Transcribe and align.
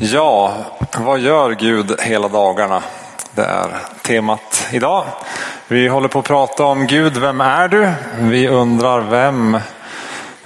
Ja, 0.00 0.54
vad 0.96 1.18
gör 1.18 1.50
Gud 1.50 2.00
hela 2.00 2.28
dagarna? 2.28 2.82
Det 3.34 3.42
är 3.42 3.76
temat 4.02 4.68
idag. 4.72 5.04
Vi 5.68 5.88
håller 5.88 6.08
på 6.08 6.18
att 6.18 6.24
prata 6.24 6.64
om 6.64 6.86
Gud, 6.86 7.16
vem 7.16 7.40
är 7.40 7.68
du? 7.68 7.92
Vi 8.18 8.48
undrar 8.48 9.00
vem, 9.00 9.58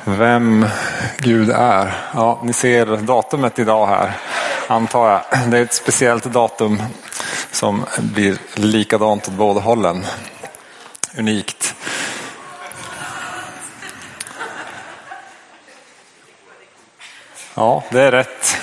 vem 0.04 0.66
Gud 1.18 1.50
är. 1.50 1.94
Ja, 2.14 2.40
ni 2.42 2.52
ser 2.52 2.86
datumet 2.86 3.58
idag 3.58 3.86
här, 3.86 4.12
antar 4.66 5.10
jag. 5.10 5.50
Det 5.50 5.58
är 5.58 5.62
ett 5.62 5.72
speciellt 5.74 6.24
datum 6.24 6.82
som 7.50 7.84
blir 7.98 8.36
likadant 8.54 9.28
åt 9.28 9.34
båda 9.34 9.60
hållen. 9.60 10.04
Unikt. 11.18 11.74
Ja, 17.54 17.84
det 17.90 18.00
är 18.02 18.10
rätt. 18.10 18.58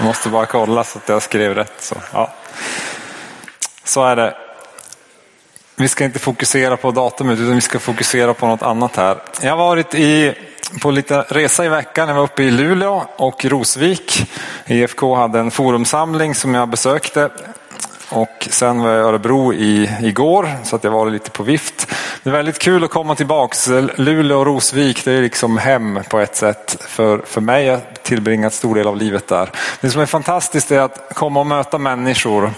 Jag 0.00 0.06
måste 0.06 0.28
bara 0.28 0.46
kolla 0.46 0.84
så 0.84 0.98
att 0.98 1.08
jag 1.08 1.22
skrev 1.22 1.54
rätt. 1.54 1.72
Så, 1.78 1.94
ja. 2.12 2.30
så 3.84 4.04
är 4.04 4.16
det. 4.16 4.36
Vi 5.76 5.88
ska 5.88 6.04
inte 6.04 6.18
fokusera 6.18 6.76
på 6.76 6.90
datumet 6.90 7.38
utan 7.38 7.54
vi 7.54 7.60
ska 7.60 7.78
fokusera 7.78 8.34
på 8.34 8.46
något 8.46 8.62
annat 8.62 8.96
här. 8.96 9.18
Jag 9.42 9.50
har 9.50 9.56
varit 9.56 9.94
i, 9.94 10.34
på 10.82 10.90
lite 10.90 11.24
resa 11.28 11.64
i 11.64 11.68
veckan. 11.68 12.08
Jag 12.08 12.14
var 12.14 12.22
uppe 12.22 12.42
i 12.42 12.50
Luleå 12.50 13.02
och 13.16 13.44
Rosvik. 13.44 14.30
IFK 14.66 15.14
hade 15.14 15.38
en 15.38 15.50
forumsamling 15.50 16.34
som 16.34 16.54
jag 16.54 16.68
besökte 16.68 17.30
och 18.10 18.48
sen 18.50 18.82
var 18.82 18.90
jag 18.90 18.98
i 18.98 19.08
Örebro 19.08 19.52
i, 19.52 19.90
igår 20.02 20.48
så 20.64 20.76
att 20.76 20.84
jag 20.84 20.90
var 20.90 21.10
lite 21.10 21.30
på 21.30 21.42
vift. 21.42 21.94
Det 22.22 22.30
är 22.30 22.34
väldigt 22.34 22.58
kul 22.58 22.84
att 22.84 22.90
komma 22.90 23.14
tillbaks. 23.14 23.68
Luleå 23.96 24.38
och 24.38 24.46
Rosvik 24.46 25.04
det 25.04 25.12
är 25.12 25.22
liksom 25.22 25.58
hem 25.58 26.00
på 26.10 26.18
ett 26.18 26.36
sätt 26.36 26.76
för, 26.80 27.18
för 27.18 27.40
mig. 27.40 27.64
Jag 27.66 27.72
har 27.74 27.82
tillbringat 28.02 28.52
stor 28.52 28.74
del 28.74 28.86
av 28.86 28.96
livet 28.96 29.28
där. 29.28 29.50
Det 29.80 29.90
som 29.90 30.02
är 30.02 30.06
fantastiskt 30.06 30.70
är 30.70 30.80
att 30.80 31.14
komma 31.14 31.40
och 31.40 31.46
möta 31.46 31.78
människor 31.78 32.50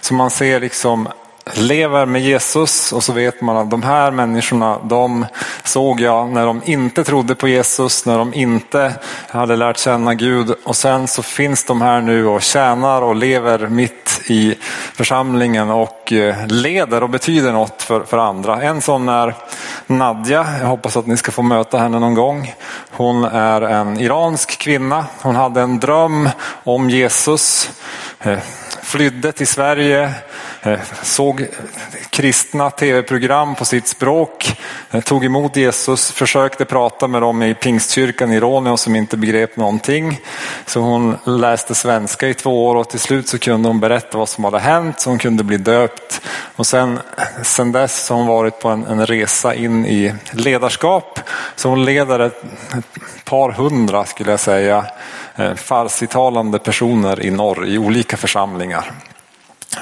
som 0.00 0.16
man 0.16 0.30
ser 0.30 0.60
liksom 0.60 1.08
lever 1.54 2.06
med 2.06 2.22
Jesus 2.22 2.92
och 2.92 3.04
så 3.04 3.12
vet 3.12 3.40
man 3.40 3.56
att 3.56 3.70
de 3.70 3.82
här 3.82 4.10
människorna, 4.10 4.78
de 4.84 5.26
såg 5.64 6.00
jag 6.00 6.28
när 6.28 6.46
de 6.46 6.60
inte 6.64 7.04
trodde 7.04 7.34
på 7.34 7.48
Jesus, 7.48 8.06
när 8.06 8.18
de 8.18 8.34
inte 8.34 8.92
hade 9.28 9.56
lärt 9.56 9.78
känna 9.78 10.14
Gud 10.14 10.54
och 10.64 10.76
sen 10.76 11.08
så 11.08 11.22
finns 11.22 11.64
de 11.64 11.80
här 11.80 12.00
nu 12.00 12.26
och 12.26 12.42
tjänar 12.42 13.02
och 13.02 13.16
lever 13.16 13.68
mitt 13.68 14.20
i 14.26 14.54
församlingen 14.94 15.70
och 15.70 16.12
eh, 16.12 16.46
leder 16.46 17.02
och 17.02 17.10
betyder 17.10 17.52
något 17.52 17.82
för, 17.82 18.00
för 18.00 18.18
andra. 18.18 18.62
En 18.62 18.80
sån 18.80 19.08
är 19.08 19.34
Nadja, 19.86 20.46
jag 20.60 20.66
hoppas 20.66 20.96
att 20.96 21.06
ni 21.06 21.16
ska 21.16 21.32
få 21.32 21.42
möta 21.42 21.78
henne 21.78 21.98
någon 21.98 22.14
gång. 22.14 22.54
Hon 22.90 23.24
är 23.24 23.62
en 23.62 24.00
iransk 24.00 24.58
kvinna, 24.58 25.04
hon 25.22 25.36
hade 25.36 25.60
en 25.60 25.80
dröm 25.80 26.28
om 26.64 26.90
Jesus 26.90 27.70
eh, 28.20 28.38
flydde 28.90 29.32
till 29.32 29.46
Sverige, 29.46 30.14
eh, 30.62 30.78
såg 31.02 31.46
kristna 32.10 32.70
tv-program 32.70 33.54
på 33.54 33.64
sitt 33.64 33.88
språk, 33.88 34.60
eh, 34.90 35.00
tog 35.00 35.24
emot 35.24 35.56
Jesus, 35.56 36.10
försökte 36.10 36.64
prata 36.64 37.08
med 37.08 37.22
dem 37.22 37.42
i 37.42 37.54
pingstkyrkan 37.54 38.32
i 38.32 38.40
Råneå 38.40 38.76
som 38.76 38.96
inte 38.96 39.16
begrep 39.16 39.56
någonting. 39.56 40.20
Så 40.66 40.80
hon 40.80 41.16
läste 41.24 41.74
svenska 41.74 42.28
i 42.28 42.34
två 42.34 42.66
år 42.66 42.74
och 42.74 42.88
till 42.88 43.00
slut 43.00 43.28
så 43.28 43.38
kunde 43.38 43.68
hon 43.68 43.80
berätta 43.80 44.18
vad 44.18 44.28
som 44.28 44.44
hade 44.44 44.58
hänt 44.58 45.00
så 45.00 45.10
hon 45.10 45.18
kunde 45.18 45.44
bli 45.44 45.56
döpt. 45.56 46.20
Och 46.56 46.66
sen, 46.66 46.98
sen 47.42 47.72
dess 47.72 48.08
har 48.08 48.16
hon 48.16 48.26
varit 48.26 48.60
på 48.60 48.68
en, 48.68 48.86
en 48.86 49.06
resa 49.06 49.54
in 49.54 49.86
i 49.86 50.14
ledarskap. 50.30 51.20
Så 51.56 51.68
hon 51.68 51.84
leder 51.84 52.20
ett, 52.20 52.42
ett 52.78 53.24
par 53.24 53.52
hundra 53.52 54.04
skulle 54.04 54.30
jag 54.30 54.40
säga 54.40 54.86
eh, 55.36 55.54
farsitalande 55.54 56.58
personer 56.58 57.26
i 57.26 57.30
norr 57.30 57.66
i 57.66 57.78
olika 57.78 58.16
församlingar. 58.16 58.79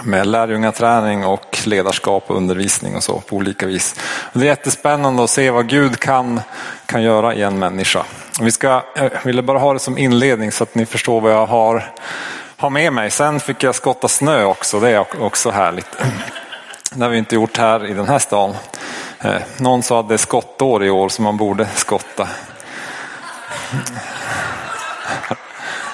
Med 0.03 0.27
lärjungaträning 0.27 1.25
och 1.25 1.59
ledarskap 1.65 2.25
och 2.27 2.37
undervisning 2.37 2.97
och 2.97 3.03
så 3.03 3.21
på 3.21 3.37
olika 3.37 3.67
vis. 3.67 3.95
Det 4.33 4.41
är 4.41 4.45
jättespännande 4.45 5.25
att 5.25 5.31
se 5.31 5.51
vad 5.51 5.69
Gud 5.69 6.01
kan, 6.01 6.41
kan 6.87 7.03
göra 7.03 7.35
i 7.35 7.43
en 7.43 7.59
människa. 7.59 8.05
Vi 8.41 8.51
ska, 8.51 8.83
jag 8.95 9.11
ville 9.25 9.43
bara 9.43 9.59
ha 9.59 9.73
det 9.73 9.79
som 9.79 9.99
inledning 9.99 10.53
så 10.53 10.63
att 10.63 10.75
ni 10.75 10.87
förstår 10.87 11.21
vad 11.21 11.33
jag 11.33 11.47
har, 11.47 11.93
har 12.57 12.71
med 12.71 12.93
mig. 12.93 13.11
Sen 13.11 13.41
fick 13.41 13.63
jag 13.63 13.75
skotta 13.75 14.09
snö 14.09 14.45
också, 14.45 14.81
det 14.81 14.91
är 14.91 15.23
också 15.23 15.51
härligt. 15.51 15.97
Det 16.91 17.03
har 17.03 17.11
vi 17.11 17.19
inte 17.19 17.35
gjort 17.35 17.57
här 17.57 17.87
i 17.87 17.95
den 17.95 18.09
här 18.09 18.19
stan. 18.19 18.55
Eh, 19.21 19.43
någon 19.57 19.83
sa 19.83 20.01
att 20.01 20.09
det 20.09 20.15
är 20.15 20.19
skottår 20.19 20.85
i 20.85 20.91
år 20.91 21.09
så 21.09 21.23
man 21.23 21.37
borde 21.37 21.67
skotta. 21.75 22.29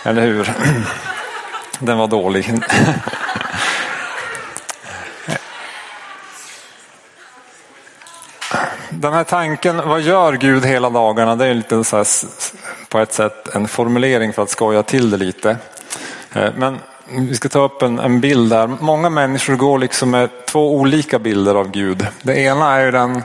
Eller 0.05 0.23
hur? 0.23 0.55
Den 1.79 1.99
var 1.99 2.07
dålig. 2.07 2.55
Den 8.91 9.13
här 9.13 9.25
tanken, 9.25 9.89
vad 9.89 10.01
gör 10.01 10.33
Gud 10.33 10.65
hela 10.65 10.91
dagarna? 10.91 11.37
Det 11.37 11.47
är 11.47 11.55
lite 11.55 11.85
så 11.85 11.97
här, 11.97 12.07
på 12.89 12.99
ett 12.99 13.13
sätt 13.13 13.55
en 13.55 13.69
formulering 13.69 14.33
för 14.33 14.43
att 14.43 14.51
skoja 14.51 14.83
till 14.83 15.11
det 15.11 15.17
lite. 15.17 15.57
Eh, 16.33 16.51
men 16.57 16.79
vi 17.09 17.35
ska 17.35 17.49
ta 17.49 17.65
upp 17.65 17.83
en, 17.83 17.99
en 17.99 18.21
bild 18.21 18.51
där. 18.51 18.67
Många 18.67 19.11
människor 19.11 19.57
går 19.57 19.79
liksom 19.79 20.11
med 20.11 20.31
två 20.47 20.75
olika 20.77 21.19
bilder 21.19 21.55
av 21.55 21.71
Gud. 21.71 22.07
Det 22.23 22.39
ena 22.39 22.77
är 22.77 22.93
den 22.93 23.23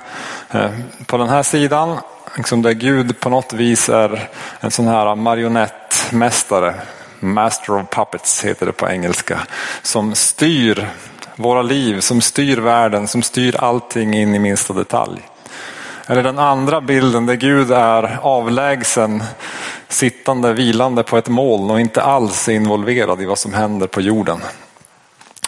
eh, 0.52 0.72
på 1.06 1.18
den 1.18 1.30
här 1.30 1.44
sidan, 1.44 1.98
liksom 2.38 2.62
där 2.62 2.72
Gud 2.72 3.20
på 3.20 3.30
något 3.30 3.54
vis 3.54 3.90
är 3.90 4.30
en 4.60 4.72
sån 4.72 4.88
här 4.88 5.16
marionettmästare 5.16 6.76
master 7.20 7.76
of 7.76 7.90
puppets 7.90 8.46
heter 8.46 8.66
det 8.66 8.72
på 8.72 8.90
engelska, 8.90 9.40
som 9.82 10.16
styr 10.16 10.88
våra 11.36 11.62
liv, 11.62 12.00
som 12.00 12.22
styr 12.22 12.58
världen, 12.58 13.08
som 13.08 13.22
styr 13.22 13.56
allting 13.56 14.14
in 14.14 14.36
i 14.36 14.40
minsta 14.40 14.74
detalj. 14.74 15.22
Eller 16.08 16.24
den 16.24 16.40
andra 16.40 16.82
bilden 16.82 17.26
där 17.26 17.36
Gud 17.36 17.72
är 17.72 18.20
avlägsen, 18.22 19.24
sittande, 19.88 20.54
vilande 20.54 21.04
på 21.04 21.18
ett 21.18 21.28
moln 21.28 21.72
och 21.72 21.80
inte 21.80 22.02
alls 22.02 22.50
är 22.50 22.54
involverad 22.54 23.22
i 23.22 23.26
vad 23.26 23.38
som 23.38 23.54
händer 23.54 23.88
på 23.88 24.02
jorden. 24.02 24.42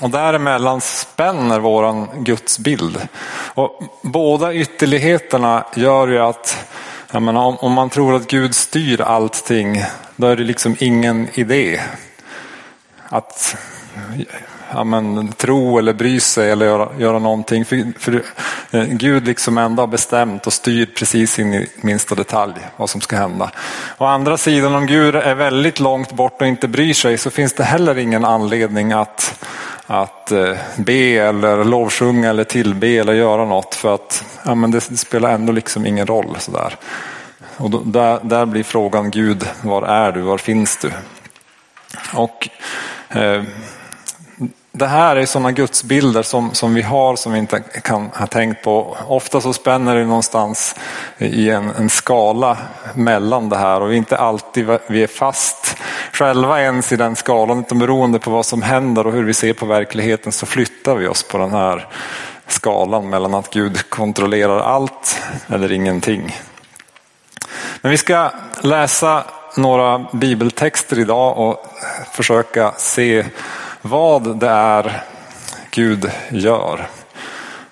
Och 0.02 0.10
däremellan 0.10 0.82
spänner 0.82 1.60
våran 1.60 2.08
gudsbild. 2.14 3.08
Och 3.54 3.84
båda 4.02 4.54
ytterligheterna 4.54 5.66
gör 5.76 6.08
ju 6.08 6.20
att 6.20 6.58
menar, 7.20 7.42
om, 7.42 7.58
om 7.58 7.72
man 7.72 7.90
tror 7.90 8.16
att 8.16 8.28
Gud 8.28 8.56
styr 8.56 9.02
allting, 9.02 9.84
då 10.16 10.28
är 10.28 10.36
det 10.36 10.44
liksom 10.44 10.76
ingen 10.80 11.28
idé 11.34 11.82
att 13.10 13.56
ja, 14.74 14.84
men, 14.84 15.32
tro 15.32 15.78
eller 15.78 15.94
bry 15.94 16.20
sig 16.20 16.52
eller 16.52 16.66
göra, 16.66 16.90
göra 16.98 17.20
någonting. 17.20 17.66
För, 17.66 18.00
för 18.00 18.24
eh, 18.72 18.84
Gud 18.84 19.28
liksom 19.28 19.58
ändå 19.58 19.82
har 19.82 19.88
bestämt 19.88 20.48
och 20.48 20.54
styr 20.54 20.86
precis 20.86 21.40
in 21.40 21.54
i 21.54 21.68
minsta 21.76 22.16
detalj 22.16 22.54
vad 22.78 22.90
som 22.90 23.02
ska 23.02 23.16
hända. 23.16 23.52
Å 23.98 24.06
andra 24.06 24.38
sidan 24.38 24.76
om 24.76 24.86
Gud 24.86 25.16
är 25.16 25.36
väldigt 25.36 25.80
långt 25.80 26.12
bort 26.12 26.42
och 26.42 26.48
inte 26.48 26.68
bryr 26.68 26.94
sig 26.94 27.18
så 27.18 27.30
finns 27.30 27.54
det 27.54 27.64
heller 27.64 27.98
ingen 27.98 28.26
anledning 28.26 28.92
att 28.92 29.46
att 29.92 30.32
eh, 30.32 30.58
be 30.78 30.94
eller 30.94 31.64
lovsjunga 31.64 32.30
eller 32.30 32.44
tillbe 32.44 32.88
eller 32.88 33.14
göra 33.14 33.46
något 33.46 33.76
för 33.76 33.96
att 33.96 34.26
ja, 34.46 34.56
men 34.56 34.72
det 34.72 34.82
spelar 34.82 35.32
ändå 35.32 35.54
liksom 35.54 35.86
ingen 35.86 36.08
roll. 36.08 36.36
Sådär. 36.40 36.76
Och 37.58 37.70
då, 37.70 37.82
där, 37.86 38.20
där 38.24 38.46
blir 38.46 38.64
frågan 38.64 39.12
Gud, 39.12 39.48
var 39.62 39.84
är 39.84 40.12
du, 40.12 40.22
var 40.22 40.38
finns 40.38 40.78
du? 40.78 40.92
Och 42.14 42.50
eh, 43.10 43.44
det 44.74 44.88
här 44.88 45.16
är 45.16 45.26
sådana 45.26 45.52
gudsbilder 45.52 46.24
som, 46.24 46.54
som 46.54 46.74
vi 46.74 46.82
har 46.82 47.16
som 47.16 47.32
vi 47.32 47.40
inte 47.40 47.60
kan 47.60 48.10
ha 48.16 48.28
tänkt 48.28 48.64
på. 48.64 48.98
Ofta 49.08 49.42
så 49.42 49.54
spänner 49.54 49.96
det 49.96 50.06
någonstans 50.06 50.76
i 51.18 51.50
en, 51.50 51.70
en 51.70 51.90
skala 51.90 52.58
mellan 52.96 53.50
det 53.50 53.58
här 53.58 53.82
och 53.82 53.90
vi 53.90 53.94
är 53.94 53.98
inte 53.98 54.18
alltid 54.18 54.78
vi 54.88 55.04
är 55.04 55.08
fast 55.08 55.78
själva 56.12 56.62
ens 56.62 56.92
i 56.92 56.96
den 56.96 57.16
skalan 57.16 57.60
utan 57.60 57.80
beroende 57.80 58.20
på 58.20 58.32
vad 58.32 58.46
som 58.46 58.62
händer 58.62 59.08
och 59.08 59.14
hur 59.14 59.24
vi 59.24 59.34
ser 59.34 59.54
på 59.54 59.66
verkligheten 59.66 60.32
så 60.32 60.46
flyttar 60.46 60.96
vi 60.96 61.08
oss 61.08 61.24
på 61.24 61.38
den 61.38 61.52
här 61.52 61.88
skalan 62.48 63.10
mellan 63.10 63.34
att 63.34 63.54
Gud 63.54 63.90
kontrollerar 63.90 64.60
allt 64.60 65.22
eller 65.48 65.72
ingenting. 65.72 66.36
Men 67.82 67.92
vi 67.92 67.98
ska 67.98 68.32
läsa 68.62 69.24
några 69.56 70.06
bibeltexter 70.14 71.00
idag 71.00 71.38
och 71.38 71.66
försöka 72.12 72.74
se 72.78 73.26
vad 73.82 74.40
det 74.40 74.50
är 74.50 75.04
Gud 75.72 76.12
gör 76.30 76.88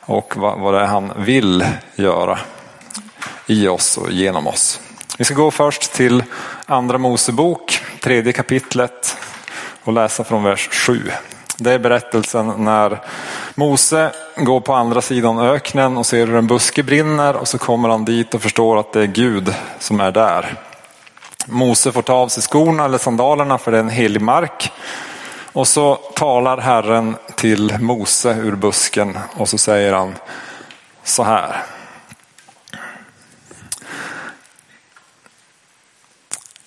och 0.01 0.33
vad 0.38 0.73
det 0.73 0.79
är 0.79 0.85
han 0.85 1.11
vill 1.17 1.65
göra 1.95 2.39
i 3.45 3.67
oss 3.67 3.97
och 3.97 4.11
genom 4.11 4.47
oss. 4.47 4.81
Vi 5.17 5.25
ska 5.25 5.33
gå 5.33 5.51
först 5.51 5.94
till 5.94 6.23
andra 6.65 6.97
Mosebok, 6.97 7.79
tredje 8.01 8.33
kapitlet 8.33 9.17
och 9.83 9.94
läsa 9.94 10.23
från 10.23 10.44
vers 10.44 10.69
7. 10.71 11.11
Det 11.57 11.71
är 11.71 11.79
berättelsen 11.79 12.53
när 12.57 13.01
Mose 13.56 14.11
går 14.35 14.61
på 14.61 14.73
andra 14.73 15.01
sidan 15.01 15.39
öknen 15.39 15.97
och 15.97 16.06
ser 16.06 16.27
hur 16.27 16.35
en 16.35 16.47
buske 16.47 16.83
brinner 16.83 17.35
och 17.35 17.47
så 17.47 17.57
kommer 17.57 17.89
han 17.89 18.06
dit 18.06 18.33
och 18.33 18.41
förstår 18.41 18.79
att 18.79 18.94
det 18.94 19.01
är 19.01 19.07
Gud 19.07 19.53
som 19.79 20.00
är 20.00 20.11
där. 20.11 20.53
Mose 21.45 21.91
får 21.91 22.01
ta 22.01 22.13
av 22.13 22.27
sig 22.27 22.44
skorna 22.44 22.85
eller 22.85 22.97
sandalerna 22.97 23.57
för 23.57 23.71
det 23.71 23.77
är 23.77 23.83
en 23.83 23.89
helig 23.89 24.21
mark. 24.21 24.71
Och 25.53 25.67
så 25.67 25.95
talar 25.95 26.57
Herren 26.57 27.15
till 27.35 27.77
Mose 27.79 28.29
ur 28.33 28.55
busken 28.55 29.17
och 29.35 29.49
så 29.49 29.57
säger 29.57 29.93
han 29.93 30.15
så 31.03 31.23
här. 31.23 31.63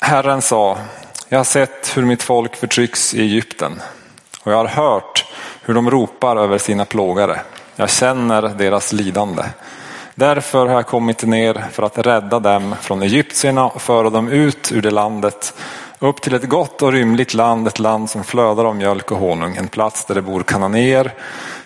Herren 0.01 0.43
sa, 0.43 0.79
jag 1.29 1.39
har 1.39 1.45
sett 1.45 1.97
hur 1.97 2.05
mitt 2.05 2.23
folk 2.23 2.57
förtrycks 2.57 3.15
i 3.15 3.21
Egypten 3.21 3.83
och 4.43 4.53
jag 4.53 4.57
har 4.57 4.67
hört 4.67 5.25
hur 5.63 5.75
de 5.75 5.91
ropar 5.91 6.37
över 6.37 6.59
sina 6.59 6.85
plågare. 6.85 7.41
Jag 7.77 7.91
känner 7.91 8.43
deras 8.43 8.93
lidande. 8.93 9.43
Därför 10.15 10.67
har 10.67 10.75
jag 10.75 10.87
kommit 10.87 11.23
ner 11.23 11.65
för 11.73 11.83
att 11.83 11.99
rädda 11.99 12.41
dem 12.41 12.75
från 12.81 13.03
egyptierna 13.03 13.65
och 13.65 13.83
föra 13.83 14.11
dem 14.11 14.29
ut 14.29 14.73
ur 14.73 14.83
det 14.83 14.91
landet 14.91 15.55
upp 16.03 16.21
till 16.21 16.35
ett 16.35 16.49
gott 16.49 16.83
och 16.83 16.93
rymligt 16.93 17.35
land, 17.35 17.69
ett 17.69 17.79
land 17.79 18.11
som 18.11 18.25
flödar 18.25 18.65
av 18.65 18.77
mjölk 18.77 19.11
och 19.11 19.19
honung, 19.19 19.57
en 19.57 19.69
plats 19.69 20.05
där 20.05 20.15
det 20.15 20.23
bor 20.23 20.43
kananéer, 20.43 21.15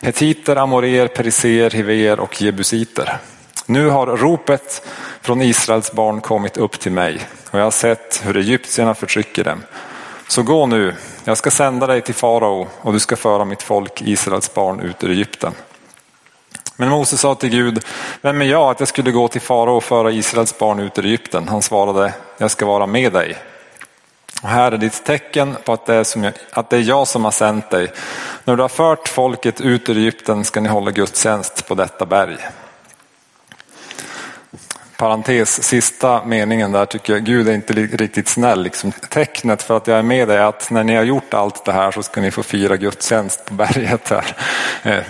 hetiter, 0.01 0.57
amoreer, 0.57 1.07
periser, 1.09 1.71
hiver 1.71 2.21
och 2.21 2.43
jebusiter. 2.43 3.19
Nu 3.67 3.89
har 3.89 4.07
ropet 4.07 4.87
från 5.21 5.43
Israels 5.43 5.93
barn 5.93 6.21
kommit 6.21 6.57
upp 6.57 6.81
till 6.81 6.93
mig 6.93 7.21
och 7.51 7.59
jag 7.59 7.65
har 7.65 7.71
sett 7.71 8.21
hur 8.25 8.37
egyptierna 8.37 8.95
förtrycker 8.95 9.45
dem. 9.45 9.63
Så 10.29 10.43
gå 10.43 10.67
nu, 10.67 10.95
jag 11.25 11.39
ska 11.39 11.51
sända 11.51 11.87
dig 11.87 12.01
till 12.01 12.15
farao 12.15 12.69
och 12.81 12.93
du 12.93 12.99
ska 12.99 13.17
föra 13.17 13.45
mitt 13.45 13.63
folk 13.63 14.03
Israels 14.03 14.55
barn 14.55 14.81
ut 14.81 15.05
ur 15.05 15.11
Egypten. 15.11 15.53
Men 16.77 16.89
Moses 16.89 17.21
sa 17.21 17.35
till 17.35 17.51
Gud, 17.51 17.85
vem 18.21 18.43
är 18.43 18.47
jag 18.47 18.71
att 18.71 18.81
jag 18.81 18.89
skulle 18.89 19.11
gå 19.11 19.29
till 19.29 19.41
farao 19.41 19.77
och 19.77 19.85
föra 19.85 20.11
Israels 20.11 20.59
barn 20.59 20.81
ut 20.81 20.99
ur 20.99 21.07
Egypten? 21.07 21.49
Han 21.49 21.63
svarade, 21.63 22.15
jag 22.39 22.51
ska 22.51 22.67
vara 22.67 22.87
med 22.87 23.13
dig. 23.13 23.37
Och 24.43 24.49
här 24.49 24.73
är 24.73 24.79
ditt 24.79 25.05
tecken 25.05 25.57
på 25.65 25.73
att 25.73 25.87
det, 25.87 25.95
är 25.95 26.05
som 26.05 26.25
jag, 26.25 26.33
att 26.51 26.71
det 26.71 26.77
är 26.77 26.81
jag 26.81 27.09
som 27.09 27.25
har 27.25 27.31
sänt 27.31 27.71
dig. 27.71 27.93
När 28.45 28.57
du 28.57 28.63
har 28.63 28.69
fört 28.69 29.09
folket 29.09 29.61
ut 29.61 29.89
ur 29.89 29.97
Egypten 29.97 30.45
ska 30.45 30.61
ni 30.61 30.69
hålla 30.69 30.91
gudstjänst 30.91 31.69
på 31.69 31.75
detta 31.75 32.07
berg. 32.07 32.37
Parentes, 34.97 35.63
sista 35.63 36.25
meningen 36.25 36.73
där 36.73 36.87
tycker 36.87 37.13
jag, 37.13 37.25
Gud 37.25 37.49
är 37.49 37.53
inte 37.53 37.73
riktigt 37.73 38.29
snäll. 38.29 38.63
Liksom, 38.63 38.93
tecknet 38.93 39.63
för 39.63 39.77
att 39.77 39.87
jag 39.87 39.99
är 39.99 40.03
med 40.03 40.29
dig 40.29 40.37
är 40.37 40.45
att 40.45 40.71
när 40.71 40.85
ni 40.85 40.95
har 40.95 41.03
gjort 41.03 41.35
allt 41.35 41.65
det 41.65 41.73
här 41.73 41.91
så 41.91 42.03
ska 42.03 42.21
ni 42.21 42.31
få 42.31 42.43
fira 42.43 42.77
gudstjänst 42.77 43.45
på 43.45 43.55
berget 43.55 44.09
här. 44.09 44.37
Eh, 44.83 45.03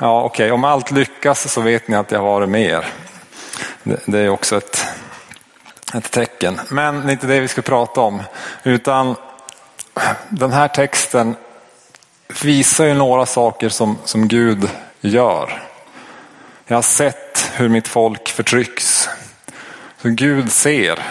ja, 0.00 0.22
okej, 0.22 0.44
okay. 0.44 0.50
om 0.50 0.64
allt 0.64 0.90
lyckas 0.90 1.52
så 1.52 1.60
vet 1.60 1.88
ni 1.88 1.96
att 1.96 2.12
jag 2.12 2.18
har 2.18 2.26
varit 2.26 2.48
med 2.48 2.70
er. 2.70 2.86
Det 4.04 4.18
är 4.18 4.28
också 4.28 4.56
ett, 4.56 4.86
ett 5.94 6.10
tecken. 6.10 6.60
Men 6.68 7.00
det 7.00 7.10
är 7.10 7.12
inte 7.12 7.26
det 7.26 7.40
vi 7.40 7.48
ska 7.48 7.62
prata 7.62 8.00
om. 8.00 8.22
Utan 8.62 9.14
den 10.28 10.52
här 10.52 10.68
texten 10.68 11.36
visar 12.42 12.86
ju 12.86 12.94
några 12.94 13.26
saker 13.26 13.68
som, 13.68 13.98
som 14.04 14.28
Gud 14.28 14.70
gör. 15.00 15.62
Jag 16.66 16.76
har 16.76 16.82
sett 16.82 17.50
hur 17.54 17.68
mitt 17.68 17.88
folk 17.88 18.28
förtrycks. 18.28 19.08
Så 20.02 20.08
Gud 20.08 20.52
ser. 20.52 21.02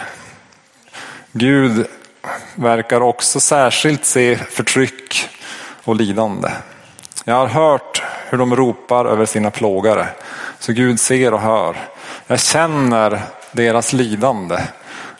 Gud 1.32 1.86
verkar 2.54 3.00
också 3.00 3.40
särskilt 3.40 4.04
se 4.04 4.36
förtryck 4.36 5.28
och 5.84 5.96
lidande. 5.96 6.48
Jag 7.28 7.34
har 7.34 7.46
hört 7.46 8.02
hur 8.28 8.38
de 8.38 8.56
ropar 8.56 9.04
över 9.04 9.26
sina 9.26 9.50
plågare. 9.50 10.06
Så 10.58 10.72
Gud 10.72 11.00
ser 11.00 11.34
och 11.34 11.40
hör. 11.40 11.76
Jag 12.26 12.40
känner 12.40 13.22
deras 13.52 13.92
lidande. 13.92 14.58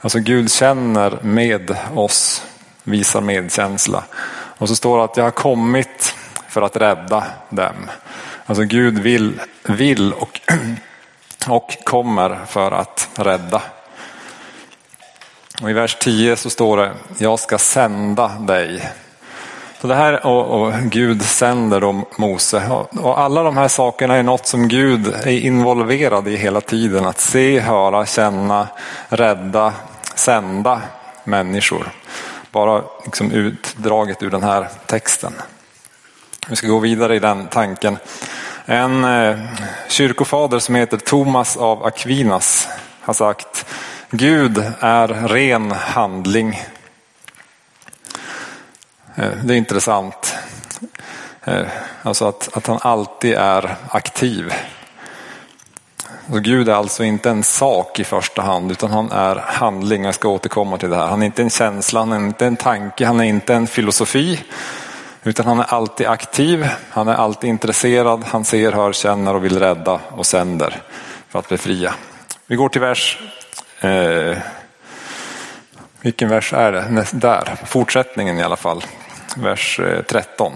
Alltså 0.01 0.19
Gud 0.19 0.51
känner 0.53 1.19
med 1.23 1.77
oss, 1.95 2.43
visar 2.85 3.21
medkänsla. 3.21 4.05
Och 4.59 4.69
så 4.69 4.77
står 4.77 4.99
det 4.99 5.05
att 5.05 5.17
jag 5.17 5.25
har 5.25 5.31
kommit 5.31 6.15
för 6.49 6.63
att 6.63 6.77
rädda 6.77 7.25
dem. 7.51 7.91
Alltså 8.47 8.65
Gud 8.65 8.99
vill, 8.99 9.41
vill 9.63 10.13
och, 10.13 10.41
och 11.49 11.77
kommer 11.85 12.39
för 12.47 12.71
att 12.71 13.09
rädda. 13.15 13.63
Och 15.63 15.71
I 15.71 15.73
vers 15.73 15.97
10 16.01 16.37
så 16.37 16.51
står 16.51 16.77
det, 16.77 16.93
jag 17.19 17.39
ska 17.39 17.59
sända 17.59 18.29
dig. 18.29 18.89
Så 19.81 19.87
det 19.87 19.95
här 19.95 20.27
och, 20.27 20.63
och 20.63 20.73
Gud 20.83 21.23
sänder 21.23 21.81
då 21.81 22.05
Mose. 22.17 22.87
Och, 23.01 23.21
alla 23.21 23.43
de 23.43 23.57
här 23.57 23.69
sakerna 23.69 24.15
är 24.15 24.23
något 24.23 24.47
som 24.47 24.69
Gud 24.69 25.07
är 25.07 25.39
involverad 25.39 26.29
i 26.29 26.37
hela 26.37 26.61
tiden. 26.61 27.07
Att 27.07 27.21
se, 27.21 27.61
höra, 27.61 28.07
känna, 28.07 28.69
rädda, 29.09 29.73
sända 30.15 30.83
människor. 31.25 31.93
Bara 32.53 32.83
liksom 33.05 33.31
utdraget 33.33 34.23
ur 34.23 34.31
den 34.31 34.43
här 34.43 34.69
texten. 34.87 35.33
Vi 36.49 36.57
ska 36.57 36.67
gå 36.67 36.79
vidare 36.79 37.17
i 37.17 37.19
den 37.19 37.47
tanken. 37.47 37.99
En 38.65 39.05
eh, 39.05 39.39
kyrkofader 39.89 40.59
som 40.59 40.75
heter 40.75 40.97
Thomas 40.97 41.57
av 41.57 41.87
Aquinas 41.87 42.69
har 43.01 43.15
sagt 43.15 43.67
Gud 44.11 44.73
är 44.81 45.09
ren 45.09 45.71
handling. 45.71 46.63
Eh, 49.19 49.31
det 49.45 49.55
är 49.55 49.59
intressant. 49.59 50.35
Eh, 51.45 51.67
alltså 52.03 52.29
att, 52.29 52.57
att 52.57 52.67
han 52.67 52.79
alltid 52.83 53.35
är 53.35 53.77
aktiv. 53.89 54.55
Så 56.31 56.39
Gud 56.39 56.69
är 56.69 56.73
alltså 56.73 57.05
inte 57.05 57.31
en 57.31 57.43
sak 57.43 58.01
i 58.01 58.05
första 58.05 58.43
hand 58.43 58.71
utan 58.73 58.91
han 58.91 59.13
är 59.13 59.37
handling. 59.37 60.05
Jag 60.05 60.15
ska 60.15 60.29
återkomma 60.29 60.79
till 60.79 60.91
det 60.91 60.97
här. 60.97 61.07
Han 61.07 61.23
är 61.23 61.27
inte 61.27 61.43
en 61.43 61.51
känsla, 61.51 62.01
han 62.01 62.13
är 62.13 62.17
inte 62.17 62.47
en 62.47 62.57
tanke, 62.57 63.07
han 63.07 63.21
är 63.21 63.25
inte 63.25 63.55
en 63.55 63.67
filosofi. 63.67 64.41
Utan 65.23 65.47
han 65.47 65.61
är 65.61 65.75
alltid 65.75 66.07
aktiv, 66.07 66.69
han 66.91 67.09
är 67.09 67.15
alltid 67.15 67.51
intresserad, 67.51 68.25
han 68.25 68.45
ser, 68.45 68.73
hör, 68.73 68.93
känner 68.93 69.35
och 69.35 69.45
vill 69.45 69.59
rädda 69.59 70.01
och 70.11 70.27
sänder 70.27 70.83
för 71.29 71.39
att 71.39 71.49
befria. 71.49 71.95
Vi 72.47 72.57
går 72.57 72.69
till 72.69 72.81
vers, 72.81 73.19
eh, 73.81 74.39
vilken 76.01 76.29
vers 76.29 76.53
är 76.53 76.73
det? 76.73 77.07
Där, 77.13 77.57
fortsättningen 77.67 78.39
i 78.39 78.43
alla 78.43 78.57
fall, 78.57 78.85
vers 79.37 79.81
eh, 79.81 80.03
13. 80.03 80.53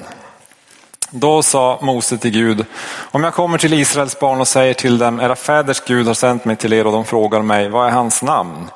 Då 1.11 1.43
sa 1.43 1.79
Mose 1.83 2.19
till 2.19 2.31
Gud, 2.31 2.67
om 3.11 3.25
jag 3.25 3.35
kommer 3.35 3.59
till 3.59 3.75
Israels 3.75 4.21
barn 4.21 4.41
och 4.41 4.49
säger 4.49 4.75
till 4.75 4.99
dem, 4.99 5.21
era 5.21 5.37
fäders 5.37 5.81
Gud 5.81 6.07
har 6.07 6.15
sänt 6.15 6.45
mig 6.45 6.57
till 6.57 6.73
er 6.73 6.87
och 6.87 6.93
de 6.93 7.05
frågar 7.05 7.43
mig, 7.43 7.69
vad 7.69 7.87
är 7.87 7.91
hans 7.91 8.23
namn? 8.23 8.71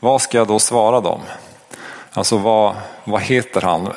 Vad 0.00 0.22
ska 0.22 0.38
jag 0.38 0.46
då 0.46 0.58
svara 0.58 1.00
dem? 1.00 1.20
Alltså 2.12 2.36
vad, 2.38 2.74
vad 3.04 3.20
heter 3.20 3.60
han? 3.60 3.92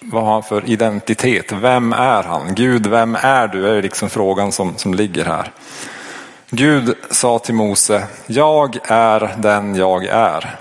Vad 0.00 0.24
har 0.24 0.32
han 0.32 0.42
för 0.42 0.70
identitet? 0.70 1.52
Vem 1.52 1.92
är 1.92 2.22
han? 2.22 2.54
Gud, 2.54 2.86
vem 2.86 3.16
är 3.20 3.48
du? 3.48 3.68
är 3.68 3.82
liksom 3.82 4.10
frågan 4.10 4.52
som, 4.52 4.76
som 4.76 4.94
ligger 4.94 5.24
här. 5.24 5.52
Gud 6.50 6.96
sa 7.10 7.38
till 7.38 7.54
Mose, 7.54 8.06
jag 8.26 8.78
är 8.88 9.34
den 9.36 9.74
jag 9.74 10.04
är. 10.04 10.58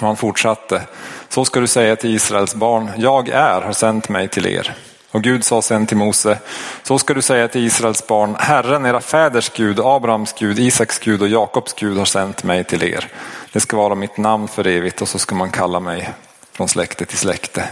Och 0.00 0.06
han 0.06 0.16
fortsatte, 0.16 0.82
så 1.28 1.44
ska 1.44 1.60
du 1.60 1.66
säga 1.66 1.96
till 1.96 2.14
Israels 2.14 2.54
barn, 2.54 2.90
jag 2.96 3.28
är 3.28 3.60
har 3.60 3.72
sänt 3.72 4.08
mig 4.08 4.28
till 4.28 4.46
er. 4.46 4.76
Och 5.10 5.22
Gud 5.22 5.44
sa 5.44 5.62
sen 5.62 5.86
till 5.86 5.96
Mose, 5.96 6.38
så 6.82 6.98
ska 6.98 7.14
du 7.14 7.22
säga 7.22 7.48
till 7.48 7.66
Israels 7.66 8.06
barn, 8.06 8.36
Herren 8.38 8.86
era 8.86 9.00
fäders 9.00 9.50
Gud, 9.50 9.80
Abrahams 9.80 10.34
Gud, 10.38 10.58
Isaks 10.58 10.98
Gud 10.98 11.22
och 11.22 11.28
Jakobs 11.28 11.72
Gud 11.72 11.98
har 11.98 12.04
sänt 12.04 12.44
mig 12.44 12.64
till 12.64 12.82
er. 12.82 13.08
Det 13.52 13.60
ska 13.60 13.76
vara 13.76 13.94
mitt 13.94 14.16
namn 14.16 14.48
för 14.48 14.66
evigt 14.66 15.02
och 15.02 15.08
så 15.08 15.18
ska 15.18 15.34
man 15.34 15.50
kalla 15.50 15.80
mig 15.80 16.10
från 16.52 16.68
släkte 16.68 17.04
till 17.04 17.18
släkte. 17.18 17.68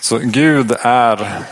Så 0.00 0.18
Gud 0.22 0.76
är 0.80 1.42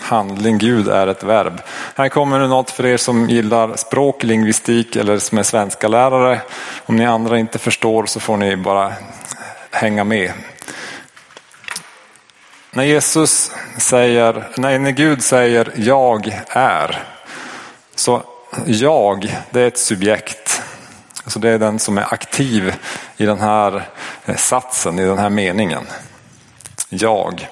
handling, 0.00 0.58
Gud 0.58 0.88
är 0.88 1.06
ett 1.06 1.22
verb. 1.22 1.60
Här 1.94 2.08
kommer 2.08 2.40
det 2.40 2.48
något 2.48 2.70
för 2.70 2.86
er 2.86 2.96
som 2.96 3.30
gillar 3.30 3.76
språk, 3.76 4.22
lingvistik 4.22 4.96
eller 4.96 5.18
som 5.18 5.38
är 5.38 5.42
svenska 5.42 5.88
lärare. 5.88 6.40
Om 6.86 6.96
ni 6.96 7.06
andra 7.06 7.38
inte 7.38 7.58
förstår 7.58 8.06
så 8.06 8.20
får 8.20 8.36
ni 8.36 8.56
bara 8.56 8.92
hänga 9.72 10.04
med. 10.04 10.32
När 12.70 12.84
Jesus 12.84 13.52
säger, 13.78 14.48
nej, 14.56 14.78
när 14.78 14.90
Gud 14.90 15.22
säger 15.22 15.72
jag 15.76 16.42
är, 16.48 17.02
så 17.94 18.22
jag, 18.66 19.36
det 19.50 19.60
är 19.60 19.66
ett 19.66 19.78
subjekt. 19.78 20.62
Så 21.26 21.38
det 21.38 21.50
är 21.50 21.58
den 21.58 21.78
som 21.78 21.98
är 21.98 22.14
aktiv 22.14 22.74
i 23.16 23.26
den 23.26 23.40
här 23.40 23.88
eh, 24.24 24.36
satsen, 24.36 24.98
i 24.98 25.04
den 25.04 25.18
här 25.18 25.30
meningen. 25.30 25.86
Jag. 26.88 27.48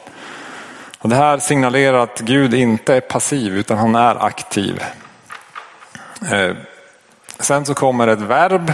Och 0.99 1.09
det 1.09 1.17
här 1.17 1.39
signalerar 1.39 1.99
att 1.99 2.21
Gud 2.21 2.55
inte 2.55 2.95
är 2.95 3.01
passiv 3.01 3.57
utan 3.57 3.79
han 3.79 3.95
är 3.95 4.25
aktiv. 4.25 4.83
Eh, 6.31 6.57
sen 7.39 7.65
så 7.65 7.75
kommer 7.75 8.09
ett 8.09 8.21
verb, 8.21 8.73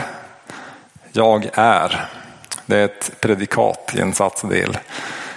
jag 1.13 1.49
är. 1.55 2.09
Det 2.67 2.77
är 2.77 2.85
ett 2.85 3.11
predikat 3.21 3.93
i 3.95 4.01
en 4.01 4.15
satsdel 4.15 4.79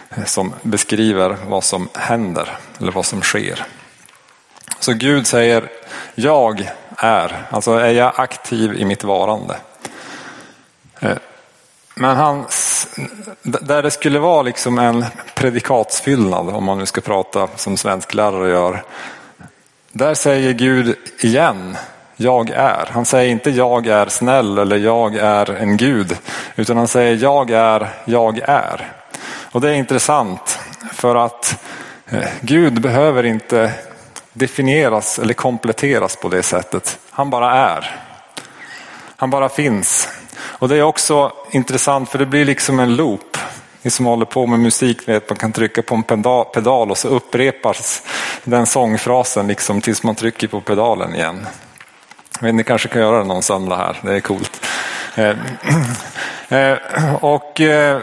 eh, 0.10 0.26
som 0.26 0.54
beskriver 0.62 1.38
vad 1.48 1.64
som 1.64 1.90
händer 1.94 2.58
eller 2.80 2.92
vad 2.92 3.06
som 3.06 3.22
sker. 3.22 3.66
Så 4.80 4.94
Gud 4.94 5.28
säger 5.28 5.70
jag 6.16 6.70
är, 6.98 7.46
alltså 7.50 7.72
är 7.72 7.92
jag 7.92 8.14
aktiv 8.16 8.74
i 8.74 8.86
mitt 8.86 9.04
varande. 9.04 9.58
Eh, 11.00 11.18
men 11.96 12.18
han, 12.18 12.46
där 13.44 13.84
det 13.84 13.92
skulle 13.92 14.20
vara 14.20 14.42
liksom 14.42 14.80
en 14.80 15.06
predikatsfyllnad 15.36 16.50
om 16.50 16.64
man 16.64 16.78
nu 16.78 16.86
ska 16.86 17.02
prata 17.02 17.48
som 17.56 17.78
svensklärare 17.78 18.50
gör. 18.50 18.84
Där 19.92 20.14
säger 20.14 20.54
Gud 20.54 20.96
igen, 21.20 21.78
jag 22.22 22.50
är. 22.50 22.90
Han 22.92 23.06
säger 23.06 23.32
inte 23.32 23.50
jag 23.50 23.88
är 23.88 24.06
snäll 24.06 24.58
eller 24.58 24.78
jag 24.78 25.16
är 25.16 25.50
en 25.50 25.78
gud, 25.78 26.18
utan 26.56 26.78
han 26.78 26.88
säger 26.88 27.24
jag 27.24 27.52
är, 27.52 27.90
jag 28.06 28.40
är. 28.40 28.92
Och 29.52 29.62
det 29.62 29.70
är 29.70 29.74
intressant 29.74 30.60
för 30.94 31.16
att 31.16 31.64
eh, 32.10 32.28
Gud 32.42 32.82
behöver 32.82 33.26
inte 33.26 33.72
definieras 34.34 35.20
eller 35.20 35.34
kompletteras 35.34 36.16
på 36.16 36.30
det 36.30 36.44
sättet. 36.44 37.00
Han 37.12 37.30
bara 37.30 37.54
är. 37.54 37.96
Han 39.16 39.30
bara 39.30 39.50
finns. 39.50 40.10
Och 40.40 40.70
det 40.70 40.78
är 40.78 40.84
också 40.84 41.32
intressant 41.52 42.10
för 42.10 42.20
det 42.20 42.26
blir 42.26 42.46
liksom 42.46 42.80
en 42.80 42.96
loop. 42.96 43.38
Ni 43.82 43.92
som 43.92 44.06
håller 44.06 44.26
på 44.26 44.48
med 44.48 44.60
musik 44.60 45.08
vet 45.08 45.24
att 45.24 45.30
man 45.30 45.38
kan 45.38 45.52
trycka 45.52 45.82
på 45.82 45.96
en 45.96 46.04
pedal 46.54 46.92
och 46.92 46.98
så 46.98 47.08
upprepas 47.08 48.02
den 48.44 48.66
sångfrasen 48.66 49.48
liksom 49.48 49.82
tills 49.82 50.04
man 50.04 50.16
trycker 50.16 50.48
på 50.48 50.62
pedalen 50.62 51.16
igen. 51.16 51.48
Men 52.40 52.56
ni 52.56 52.64
kanske 52.64 52.88
kan 52.88 53.02
göra 53.02 53.18
det 53.18 53.24
någon 53.24 53.44
söndag 53.44 53.76
här, 53.76 54.00
det 54.02 54.16
är 54.16 54.20
coolt. 54.20 54.66
Eh, 55.16 55.36
eh, 56.60 57.16
och 57.22 57.62
eh, 57.62 58.02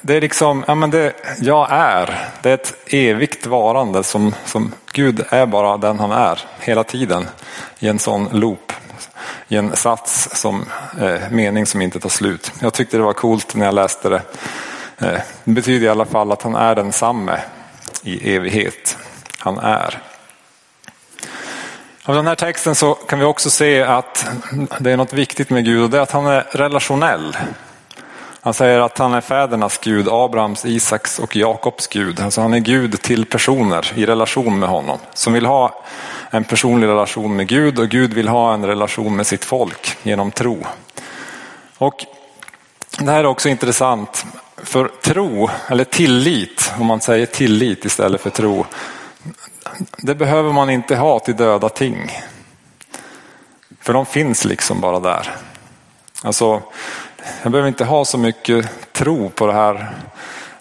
det 0.00 0.16
är 0.16 0.20
liksom, 0.20 0.64
ja 0.66 0.74
men 0.74 0.90
det, 0.90 1.12
jag 1.40 1.68
är, 1.70 2.28
det 2.42 2.50
är 2.50 2.54
ett 2.54 2.74
evigt 2.86 3.46
varande 3.46 4.02
som, 4.02 4.34
som 4.44 4.72
Gud 4.92 5.24
är 5.28 5.46
bara 5.46 5.76
den 5.76 5.98
han 5.98 6.12
är 6.12 6.40
hela 6.60 6.84
tiden 6.84 7.28
i 7.78 7.88
en 7.88 7.98
sån 7.98 8.28
loop 8.32 8.72
i 9.48 9.56
en 9.56 9.76
sats 9.76 10.40
som 10.40 10.64
eh, 11.00 11.30
mening 11.30 11.66
som 11.66 11.82
inte 11.82 12.00
tar 12.00 12.08
slut. 12.08 12.52
Jag 12.60 12.74
tyckte 12.74 12.96
det 12.96 13.02
var 13.02 13.12
coolt 13.12 13.54
när 13.54 13.66
jag 13.66 13.74
läste 13.74 14.08
det. 14.08 14.22
Eh, 14.98 15.20
det 15.44 15.52
betyder 15.52 15.86
i 15.86 15.88
alla 15.88 16.04
fall 16.04 16.32
att 16.32 16.42
han 16.42 16.54
är 16.54 16.74
densamme 16.74 17.40
i 18.02 18.34
evighet. 18.34 18.98
Han 19.38 19.58
är. 19.58 19.98
Av 22.08 22.14
den 22.14 22.26
här 22.26 22.34
texten 22.34 22.74
så 22.74 22.94
kan 22.94 23.18
vi 23.18 23.24
också 23.24 23.50
se 23.50 23.82
att 23.82 24.26
det 24.78 24.90
är 24.90 24.96
något 24.96 25.12
viktigt 25.12 25.50
med 25.50 25.64
Gud 25.64 25.82
och 25.82 25.90
det 25.90 25.98
är 25.98 26.02
att 26.02 26.10
han 26.10 26.26
är 26.26 26.46
relationell. 26.50 27.36
Han 28.40 28.54
säger 28.54 28.80
att 28.80 28.98
han 28.98 29.14
är 29.14 29.20
fädernas 29.20 29.78
Gud, 29.78 30.08
Abrahams, 30.08 30.64
Isaks 30.64 31.18
och 31.18 31.36
Jakobs 31.36 31.86
Gud. 31.86 32.20
Alltså 32.20 32.40
han 32.40 32.54
är 32.54 32.58
Gud 32.58 33.02
till 33.02 33.24
personer 33.24 33.92
i 33.94 34.06
relation 34.06 34.58
med 34.58 34.68
honom. 34.68 34.98
Som 35.14 35.32
vill 35.32 35.46
ha 35.46 35.84
en 36.30 36.44
personlig 36.44 36.86
relation 36.86 37.36
med 37.36 37.48
Gud 37.48 37.78
och 37.78 37.88
Gud 37.88 38.14
vill 38.14 38.28
ha 38.28 38.54
en 38.54 38.66
relation 38.66 39.16
med 39.16 39.26
sitt 39.26 39.44
folk 39.44 39.96
genom 40.02 40.30
tro. 40.30 40.66
Och 41.78 42.04
Det 42.98 43.10
här 43.10 43.18
är 43.18 43.26
också 43.26 43.48
intressant. 43.48 44.26
För 44.56 44.90
tro, 45.02 45.50
eller 45.68 45.84
tillit, 45.84 46.72
om 46.78 46.86
man 46.86 47.00
säger 47.00 47.26
tillit 47.26 47.84
istället 47.84 48.20
för 48.20 48.30
tro. 48.30 48.66
Det 49.96 50.14
behöver 50.14 50.52
man 50.52 50.70
inte 50.70 50.96
ha 50.96 51.18
till 51.18 51.36
döda 51.36 51.68
ting. 51.68 52.10
För 53.80 53.92
de 53.92 54.06
finns 54.06 54.44
liksom 54.44 54.80
bara 54.80 55.00
där. 55.00 55.34
Alltså, 56.22 56.62
jag 57.42 57.52
behöver 57.52 57.68
inte 57.68 57.84
ha 57.84 58.04
så 58.04 58.18
mycket 58.18 58.92
tro 58.92 59.30
på 59.30 59.46
det 59.46 59.52
här 59.52 59.90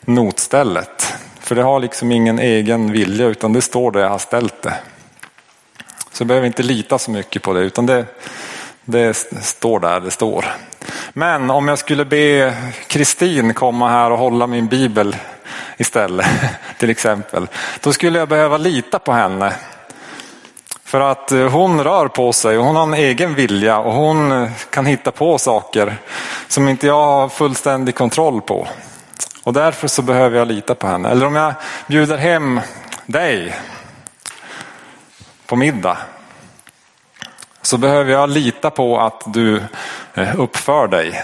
notstället. 0.01 1.13
För 1.39 1.55
det 1.55 1.63
har 1.63 1.79
liksom 1.79 2.11
ingen 2.11 2.39
egen 2.39 2.91
vilja 2.91 3.25
utan 3.25 3.53
det 3.53 3.61
står 3.61 3.91
där 3.91 3.99
jag 3.99 4.09
har 4.09 4.17
ställt 4.17 4.61
det. 4.61 4.73
Så 6.11 6.21
jag 6.21 6.27
behöver 6.27 6.47
inte 6.47 6.63
lita 6.63 6.99
så 6.99 7.11
mycket 7.11 7.41
på 7.41 7.53
det 7.53 7.59
utan 7.59 7.85
det, 7.85 8.05
det 8.85 9.13
står 9.41 9.79
där 9.79 9.99
det 9.99 10.11
står. 10.11 10.45
Men 11.13 11.51
om 11.51 11.67
jag 11.67 11.79
skulle 11.79 12.05
be 12.05 12.55
Kristin 12.87 13.53
komma 13.53 13.89
här 13.89 14.11
och 14.11 14.17
hålla 14.17 14.47
min 14.47 14.67
bibel 14.67 15.15
istället 15.77 16.27
till 16.77 16.89
exempel. 16.89 17.47
Då 17.79 17.93
skulle 17.93 18.19
jag 18.19 18.29
behöva 18.29 18.57
lita 18.57 18.99
på 18.99 19.11
henne. 19.11 19.53
För 20.83 21.01
att 21.01 21.31
eh, 21.31 21.49
hon 21.49 21.83
rör 21.83 22.07
på 22.07 22.33
sig 22.33 22.57
och 22.57 22.65
hon 22.65 22.75
har 22.75 22.83
en 22.83 22.93
egen 22.93 23.35
vilja 23.35 23.77
och 23.77 23.93
hon 23.93 24.31
eh, 24.31 24.51
kan 24.69 24.85
hitta 24.85 25.11
på 25.11 25.37
saker 25.37 25.97
som 26.47 26.67
inte 26.69 26.87
jag 26.87 27.05
har 27.05 27.29
fullständig 27.29 27.95
kontroll 27.95 28.41
på. 28.41 28.67
Och 29.43 29.53
därför 29.53 29.87
så 29.87 30.01
behöver 30.01 30.37
jag 30.37 30.47
lita 30.47 30.75
på 30.75 30.87
henne. 30.87 31.09
Eller 31.09 31.25
om 31.25 31.35
jag 31.35 31.53
bjuder 31.87 32.17
hem 32.17 32.61
dig 33.05 33.55
på 35.45 35.55
middag 35.55 35.97
så 37.61 37.77
behöver 37.77 38.11
jag 38.11 38.29
lita 38.29 38.69
på 38.69 38.99
att 38.99 39.23
du 39.25 39.63
eh, 40.13 40.39
uppför 40.39 40.87
dig. 40.87 41.23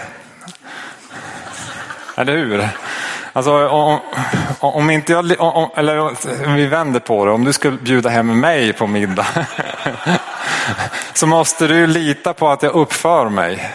Eller 2.16 2.36
hur? 2.36 2.68
Alltså, 3.32 3.68
om, 3.68 3.98
om 4.60 4.90
inte 4.90 5.12
jag, 5.12 5.40
om, 5.40 5.70
eller 5.76 6.56
vi 6.56 6.66
vänder 6.66 7.00
på 7.00 7.24
det, 7.24 7.32
om 7.32 7.44
du 7.44 7.52
skulle 7.52 7.76
bjuda 7.76 8.08
hem 8.08 8.40
mig 8.40 8.72
på 8.72 8.86
middag 8.86 9.26
så 11.12 11.26
måste 11.26 11.66
du 11.66 11.86
lita 11.86 12.32
på 12.32 12.48
att 12.48 12.62
jag 12.62 12.72
uppför 12.72 13.28
mig. 13.28 13.70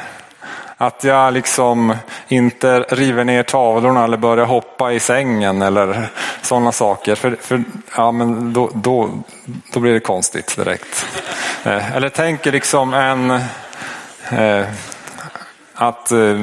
Att 0.79 1.03
jag 1.03 1.33
liksom 1.33 1.95
inte 2.27 2.79
river 2.79 3.23
ner 3.23 3.43
tavlorna 3.43 4.03
eller 4.03 4.17
börjar 4.17 4.45
hoppa 4.45 4.93
i 4.93 4.99
sängen 4.99 5.61
eller 5.61 6.09
sådana 6.41 6.71
saker. 6.71 7.15
För, 7.15 7.37
för 7.41 7.63
ja, 7.95 8.11
men 8.11 8.53
då, 8.53 8.69
då, 8.73 9.09
då 9.73 9.79
blir 9.79 9.93
det 9.93 9.99
konstigt 9.99 10.55
direkt. 10.55 11.05
Eh, 11.63 11.95
eller 11.95 12.09
tänker 12.09 12.51
liksom 12.51 12.93
en 12.93 13.31
eh, 14.31 14.67
att 15.77 16.11
eh, 16.11 16.35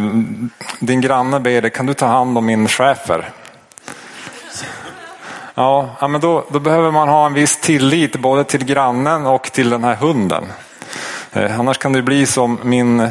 din 0.80 1.00
granne 1.00 1.40
ber 1.40 1.62
dig, 1.62 1.70
kan 1.70 1.86
du 1.86 1.94
ta 1.94 2.06
hand 2.06 2.38
om 2.38 2.46
min 2.46 2.68
schäfer? 2.68 3.30
Ja, 5.54 5.88
ja 6.00 6.08
men 6.08 6.20
då, 6.20 6.44
då, 6.48 6.60
behöver 6.60 6.90
man 6.90 7.08
ha 7.08 7.26
en 7.26 7.34
viss 7.34 7.60
tillit 7.60 8.16
både 8.16 8.44
till 8.44 8.64
grannen 8.64 9.26
och 9.26 9.42
till 9.52 9.70
den 9.70 9.84
här 9.84 9.94
hunden. 9.94 10.44
Eh, 11.32 11.60
annars 11.60 11.78
kan 11.78 11.92
det 11.92 12.02
bli 12.02 12.26
som 12.26 12.58
min, 12.62 13.08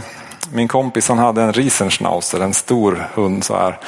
min 0.53 0.67
kompis, 0.67 1.09
han 1.09 1.17
hade 1.17 1.41
en 1.41 1.53
riesenschnauzer, 1.53 2.39
en 2.39 2.53
stor 2.53 3.07
hund 3.13 3.43
så 3.43 3.55
här. 3.55 3.79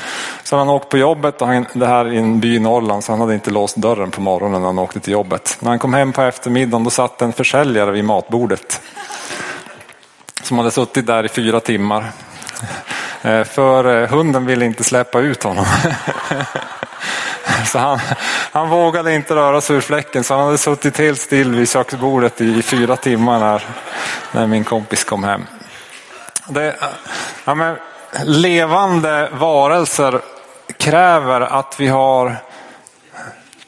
Så 0.44 0.58
han 0.58 0.70
åkt 0.70 0.90
på 0.90 0.98
jobbet, 0.98 1.42
och 1.42 1.48
han, 1.48 1.66
det 1.74 1.88
här 1.88 2.14
i 2.14 2.18
en 2.18 2.40
by 2.40 2.56
i 2.56 2.60
Norrland, 2.60 3.04
så 3.04 3.12
han 3.12 3.22
hade 3.22 3.34
inte 3.34 3.52
låst 3.52 3.76
dörren 3.76 4.12
på 4.12 4.22
morgonen 4.22 4.62
när 4.62 4.68
han 4.68 4.80
åkte 4.80 5.00
till 5.00 5.14
jobbet. 5.14 5.58
När 5.60 5.70
han 5.70 5.80
kom 5.80 5.94
hem 5.94 6.14
på 6.14 6.22
eftermiddagen 6.22 6.84
då 6.84 6.90
satt 6.90 7.22
en 7.22 7.34
försäljare 7.34 7.92
vid 7.92 8.06
matbordet 8.06 8.82
som 10.46 10.58
hade 10.58 10.72
suttit 10.72 11.08
där 11.08 11.26
i 11.26 11.30
fyra 11.30 11.60
timmar. 11.60 12.12
Eh, 13.22 13.44
för 13.44 14.02
eh, 14.02 14.10
hunden 14.10 14.46
ville 14.46 14.66
inte 14.66 14.84
släppa 14.84 15.20
ut 15.20 15.44
honom. 15.44 15.66
Så 17.66 17.80
han, 17.80 18.00
han 18.52 18.70
vågade 18.70 19.16
inte 19.16 19.36
röra 19.36 19.62
sig 19.62 19.76
ur 19.76 19.82
fläcken 19.82 20.24
så 20.24 20.36
han 20.36 20.46
hade 20.46 20.58
suttit 20.58 20.98
helt 20.98 21.22
still 21.22 21.56
vid 21.56 21.70
köksbordet 21.70 22.42
i, 22.42 22.62
fyra 22.62 22.96
timmar 22.96 23.40
när, 23.40 23.64
när 24.32 24.48
min 24.48 24.64
kompis 24.64 25.04
kom 25.04 25.24
hem. 25.24 25.46
Det, 26.48 26.76
ja, 27.46 27.56
men, 27.56 27.78
levande 28.24 29.30
varelser 29.34 30.22
kräver 30.78 31.42
att 31.42 31.80
vi 31.80 31.88
har 31.88 32.36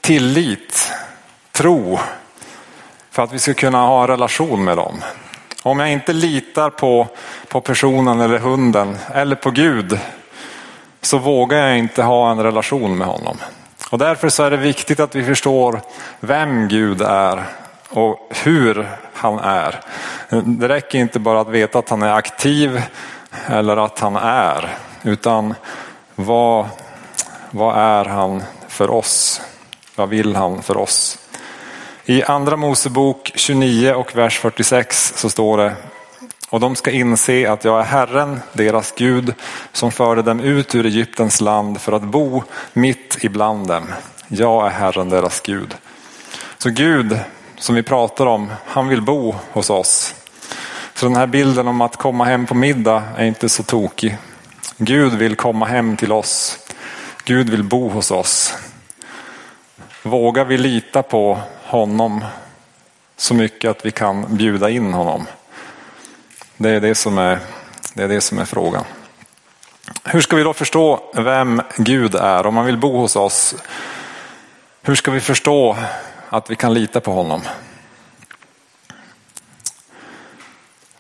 tillit, 0.02 0.94
tro 1.52 2.00
för 3.12 3.24
att 3.24 3.34
vi 3.34 3.40
ska 3.40 3.54
kunna 3.54 3.82
ha 3.82 4.02
en 4.02 4.08
relation 4.08 4.64
med 4.64 4.78
dem. 4.78 5.04
Om 5.68 5.80
jag 5.80 5.92
inte 5.92 6.14
litar 6.14 6.70
på, 6.70 7.08
på 7.48 7.62
personen 7.62 8.22
eller 8.22 8.40
hunden 8.40 8.98
eller 9.14 9.36
på 9.36 9.52
Gud 9.52 10.00
så 11.02 11.18
vågar 11.18 11.58
jag 11.58 11.78
inte 11.78 12.04
ha 12.04 12.32
en 12.32 12.44
relation 12.44 12.98
med 12.98 13.08
honom. 13.08 13.38
Och 13.90 13.98
därför 13.98 14.30
så 14.30 14.44
är 14.44 14.52
det 14.52 14.58
viktigt 14.58 15.00
att 15.00 15.16
vi 15.16 15.24
förstår 15.24 15.82
vem 16.20 16.68
Gud 16.68 17.02
är 17.02 17.44
och 17.90 18.32
hur 18.44 18.88
han 19.14 19.40
är. 19.40 19.80
Det 20.44 20.68
räcker 20.68 21.00
inte 21.00 21.20
bara 21.20 21.42
att 21.42 21.50
veta 21.50 21.80
att 21.80 21.90
han 21.90 22.02
är 22.02 22.14
aktiv 22.14 22.82
eller 23.48 23.78
att 23.78 24.00
han 24.00 24.16
är, 24.16 24.78
utan 25.04 25.54
vad, 26.16 26.66
vad 27.52 27.78
är 27.78 28.06
han 28.06 28.44
för 28.68 28.90
oss? 28.90 29.42
Vad 29.96 30.10
vill 30.10 30.36
han 30.36 30.62
för 30.62 30.78
oss? 30.78 31.27
I 32.10 32.24
andra 32.24 32.58
Mosebok 32.58 33.32
29 33.36 33.94
och 33.94 34.16
vers 34.16 34.40
46 34.40 35.14
så 35.16 35.30
står 35.30 35.58
det 35.58 35.76
och 36.50 36.60
de 36.60 36.76
ska 36.76 36.92
inse 36.92 37.52
att 37.52 37.64
jag 37.64 37.80
är 37.80 37.84
Herren, 37.84 38.40
deras 38.54 38.94
Gud, 38.98 39.34
som 39.72 39.92
förde 39.92 40.22
dem 40.22 40.40
ut 40.40 40.76
ur 40.76 40.86
Egyptens 40.86 41.42
land 41.42 41.82
för 41.82 41.92
att 41.92 42.04
bo 42.04 42.44
mitt 42.74 43.18
ibland 43.22 43.68
dem. 43.68 43.84
Jag 44.28 44.66
är 44.66 44.70
Herren, 44.70 45.10
deras 45.10 45.42
Gud. 45.42 45.76
Så 46.58 46.70
Gud, 46.70 47.20
som 47.58 47.76
vi 47.76 47.84
pratar 47.84 48.26
om, 48.26 48.52
han 48.66 48.88
vill 48.88 49.02
bo 49.02 49.36
hos 49.52 49.70
oss. 49.70 50.16
Så 50.94 51.06
den 51.06 51.16
här 51.16 51.28
bilden 51.28 51.68
om 51.68 51.82
att 51.82 51.96
komma 51.96 52.24
hem 52.26 52.46
på 52.46 52.56
middag 52.56 53.04
är 53.18 53.26
inte 53.26 53.50
så 53.50 53.64
tokig. 53.64 54.18
Gud 54.78 55.14
vill 55.14 55.36
komma 55.36 55.66
hem 55.66 55.98
till 55.98 56.12
oss. 56.12 56.60
Gud 57.24 57.50
vill 57.50 57.64
bo 57.64 57.90
hos 57.90 58.12
oss. 58.12 58.54
Vågar 60.04 60.46
vi 60.46 60.58
lita 60.58 61.04
på 61.04 61.40
honom 61.68 62.26
så 63.18 63.34
mycket 63.34 63.72
att 63.72 63.86
vi 63.86 63.92
kan 63.92 64.38
bjuda 64.38 64.70
in 64.70 64.94
honom? 64.94 65.28
Det 66.58 66.70
är 66.70 66.82
det 66.82 66.96
som 66.96 67.18
är, 67.18 67.40
det 67.94 68.04
är, 68.04 68.08
det 68.08 68.22
som 68.22 68.40
är 68.40 68.46
frågan. 68.46 68.84
Hur 70.04 70.22
ska 70.22 70.36
vi 70.36 70.44
då 70.44 70.54
förstå 70.54 71.12
vem 71.14 71.62
Gud 71.78 72.16
är? 72.16 72.46
Om 72.46 72.54
man 72.54 72.66
vill 72.66 72.78
bo 72.78 72.98
hos 72.98 73.16
oss, 73.16 73.56
hur 74.82 74.96
ska 74.96 75.12
vi 75.12 75.20
förstå 75.20 75.78
att 76.30 76.50
vi 76.50 76.56
kan 76.56 76.74
lita 76.74 77.02
på 77.02 77.12
honom? 77.12 77.42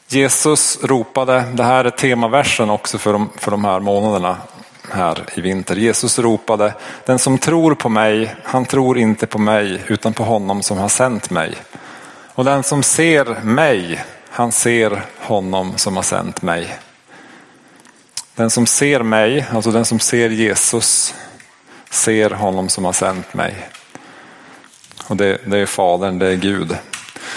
Jesus 0.07 0.83
ropade, 0.83 1.43
det 1.53 1.63
här 1.63 1.85
är 1.85 1.89
temaversen 1.89 2.69
också 2.69 2.97
för 2.97 3.13
de, 3.13 3.29
för 3.35 3.51
de 3.51 3.65
här 3.65 3.79
månaderna 3.79 4.37
här 4.91 5.23
i 5.35 5.41
vinter. 5.41 5.75
Jesus 5.75 6.19
ropade, 6.19 6.73
den 7.05 7.19
som 7.19 7.37
tror 7.37 7.75
på 7.75 7.89
mig, 7.89 8.35
han 8.43 8.65
tror 8.65 8.97
inte 8.97 9.27
på 9.27 9.39
mig 9.39 9.83
utan 9.87 10.13
på 10.13 10.23
honom 10.23 10.63
som 10.63 10.77
har 10.77 10.89
sänt 10.89 11.29
mig. 11.29 11.55
Och 12.33 12.45
den 12.45 12.63
som 12.63 12.83
ser 12.83 13.43
mig, 13.43 14.03
han 14.29 14.51
ser 14.51 15.01
honom 15.19 15.77
som 15.77 15.95
har 15.95 16.03
sänt 16.03 16.41
mig. 16.41 16.77
Den 18.35 18.49
som 18.49 18.65
ser 18.65 19.03
mig, 19.03 19.45
alltså 19.51 19.71
den 19.71 19.85
som 19.85 19.99
ser 19.99 20.29
Jesus, 20.29 21.15
ser 21.89 22.29
honom 22.29 22.69
som 22.69 22.85
har 22.85 22.93
sänt 22.93 23.33
mig. 23.33 23.55
Och 25.07 25.17
det, 25.17 25.37
det 25.45 25.59
är 25.59 25.65
Fadern, 25.65 26.19
det 26.19 26.27
är 26.27 26.35
Gud. 26.35 26.77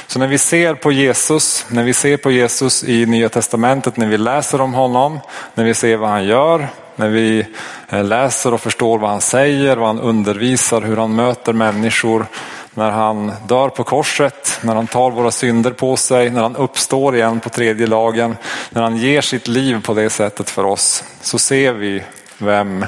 Så 0.07 0.19
när 0.19 0.26
vi 0.26 0.38
ser 0.38 0.75
på 0.75 0.92
Jesus, 0.92 1.66
när 1.69 1.85
vi 1.85 1.92
ser 1.92 2.16
på 2.16 2.30
Jesus 2.30 2.85
i 2.85 3.07
Nya 3.07 3.28
Testamentet, 3.28 3.97
när 3.97 4.07
vi 4.07 4.19
läser 4.19 4.61
om 4.61 4.75
honom, 4.75 5.21
när 5.54 5.64
vi 5.64 5.75
ser 5.75 5.97
vad 5.97 6.11
han 6.11 6.25
gör, 6.25 6.69
när 7.00 7.09
vi 7.09 7.47
eh, 7.88 8.04
läser 8.04 8.54
och 8.54 8.61
förstår 8.61 8.99
vad 8.99 9.11
han 9.11 9.21
säger, 9.21 9.76
vad 9.76 9.87
han 9.87 10.00
undervisar, 10.00 10.83
hur 10.83 10.97
han 10.97 11.14
möter 11.14 11.52
människor, 11.52 12.26
när 12.75 12.90
han 12.90 13.33
dör 13.49 13.69
på 13.69 13.85
korset, 13.85 14.59
när 14.62 14.75
han 14.75 14.87
tar 14.87 15.11
våra 15.11 15.30
synder 15.30 15.71
på 15.71 15.97
sig, 15.97 16.30
när 16.30 16.42
han 16.42 16.57
uppstår 16.57 17.16
igen 17.16 17.40
på 17.40 17.49
tredje 17.49 17.87
dagen, 17.87 18.37
när 18.71 18.83
han 18.83 18.97
ger 18.97 19.21
sitt 19.21 19.49
liv 19.49 19.83
på 19.83 19.95
det 19.95 20.11
sättet 20.11 20.50
för 20.50 20.64
oss, 20.64 21.04
så 21.21 21.38
ser 21.38 21.73
vi 21.73 22.02
vem 22.38 22.87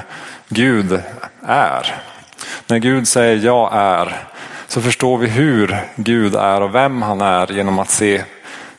Gud 0.49 1.01
är. 1.47 2.01
När 2.67 2.77
Gud 2.77 3.07
säger 3.07 3.45
jag 3.45 3.69
är, 3.73 4.27
så 4.67 4.81
förstår 4.81 5.17
vi 5.17 5.27
hur 5.27 5.77
Gud 5.95 6.35
är 6.35 6.61
och 6.61 6.75
vem 6.75 7.01
han 7.01 7.21
är 7.21 7.51
genom 7.51 7.79
att 7.79 7.89
se, 7.89 8.23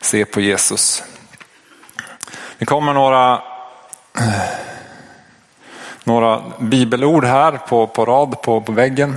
se 0.00 0.24
på 0.24 0.40
Jesus. 0.40 1.02
Det 2.58 2.64
kommer 2.64 2.92
några, 2.92 3.32
eh, 4.18 4.73
några 6.04 6.42
bibelord 6.58 7.24
här 7.24 7.52
på, 7.52 7.86
på 7.86 8.04
rad 8.04 8.42
på, 8.42 8.60
på 8.60 8.72
väggen. 8.72 9.16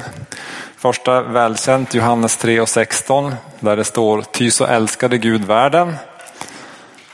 Första 0.78 1.22
välkänt 1.22 1.94
Johannes 1.94 2.38
3 2.38 2.60
och 2.60 2.70
16 2.70 3.36
där 3.60 3.78
det 3.78 3.84
står 3.84 4.22
Ty 4.22 4.52
så 4.52 4.66
älskade 4.66 5.18
Gud 5.18 5.46
världen 5.46 5.96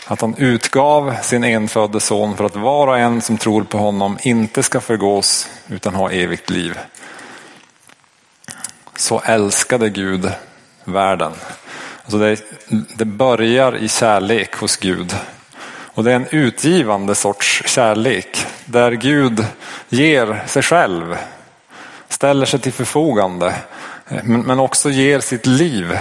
att 0.08 0.22
han 0.22 0.36
utgav 0.38 1.16
sin 1.22 1.44
enfödde 1.44 2.00
son 2.00 2.38
för 2.38 2.46
att 2.46 2.56
var 2.56 2.88
och 2.88 3.00
en 3.00 3.22
som 3.22 3.38
tror 3.38 3.64
på 3.64 3.78
honom 3.78 4.18
inte 4.22 4.64
ska 4.64 4.82
förgås 4.82 5.50
utan 5.68 5.96
ha 5.96 6.12
evigt 6.12 6.50
liv. 6.50 6.80
Så 8.96 9.22
älskade 9.26 9.90
Gud 9.90 10.32
världen. 10.84 11.32
Alltså 12.04 12.18
det, 12.18 12.42
det 12.96 13.06
börjar 13.06 13.76
i 13.76 13.90
kärlek 13.90 14.56
hos 14.56 14.78
Gud. 14.78 15.16
Och 15.94 16.04
det 16.04 16.12
är 16.12 16.16
en 16.16 16.28
utgivande 16.32 17.16
sorts 17.16 17.64
kärlek 17.66 18.46
där 18.66 18.92
Gud 18.92 19.46
ger 19.90 20.44
sig 20.48 20.62
själv 20.62 21.18
ställer 22.10 22.46
sig 22.46 22.60
till 22.60 22.74
förfogande 22.74 23.56
men 24.24 24.60
också 24.60 24.90
ger 24.90 25.20
sitt 25.20 25.46
liv 25.46 25.98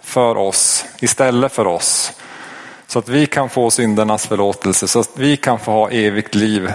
för 0.00 0.36
oss 0.36 0.84
istället 1.00 1.52
för 1.52 1.66
oss. 1.66 2.12
Så 2.86 2.98
att 2.98 3.08
vi 3.08 3.26
kan 3.26 3.48
få 3.48 3.70
syndernas 3.70 4.26
förlåtelse, 4.26 4.88
så 4.88 5.00
att 5.00 5.10
vi 5.16 5.36
kan 5.36 5.58
få 5.58 5.72
ha 5.72 5.90
evigt 5.90 6.34
liv. 6.34 6.72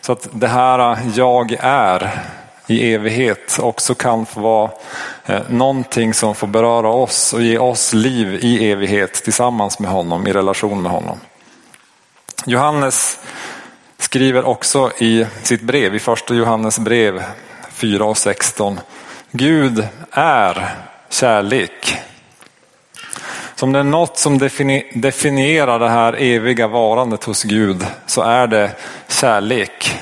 Så 0.00 0.12
att 0.12 0.28
det 0.32 0.48
här 0.48 0.98
jag 1.14 1.56
är 1.60 2.10
i 2.66 2.94
evighet 2.94 3.58
också 3.60 3.94
kan 3.94 4.26
få 4.26 4.40
vara 4.40 4.70
eh, 5.26 5.40
någonting 5.48 6.14
som 6.14 6.34
får 6.34 6.46
beröra 6.46 6.88
oss 6.88 7.32
och 7.32 7.42
ge 7.42 7.58
oss 7.58 7.92
liv 7.92 8.38
i 8.42 8.70
evighet 8.70 9.14
tillsammans 9.14 9.78
med 9.78 9.90
honom, 9.90 10.26
i 10.26 10.32
relation 10.32 10.82
med 10.82 10.92
honom. 10.92 11.20
Johannes 12.46 13.18
skriver 13.98 14.44
också 14.44 14.92
i 14.98 15.26
sitt 15.42 15.62
brev, 15.62 15.94
i 15.94 15.98
första 15.98 16.34
Johannes 16.34 16.78
brev 16.78 17.22
4 17.70 18.04
och 18.04 18.18
16. 18.18 18.80
Gud 19.30 19.88
är 20.10 20.74
kärlek. 21.08 21.98
Så 23.54 23.66
om 23.66 23.72
det 23.72 23.78
är 23.78 23.84
något 23.84 24.18
som 24.18 24.38
definierar 24.94 25.78
det 25.78 25.88
här 25.88 26.12
eviga 26.18 26.68
varandet 26.68 27.24
hos 27.24 27.42
Gud 27.42 27.86
så 28.06 28.22
är 28.22 28.46
det 28.46 28.76
kärlek. 29.08 30.00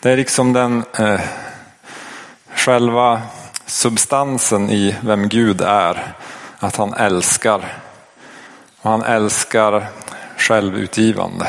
Det 0.00 0.10
är 0.10 0.16
liksom 0.16 0.52
den 0.52 0.84
eh, 0.98 1.20
själva 2.54 3.22
substansen 3.66 4.70
i 4.70 4.96
vem 5.00 5.28
Gud 5.28 5.60
är. 5.60 6.14
Att 6.58 6.76
han 6.76 6.94
älskar. 6.94 7.78
Och 8.82 8.90
han 8.90 9.02
älskar 9.02 9.88
självutgivande. 10.42 11.46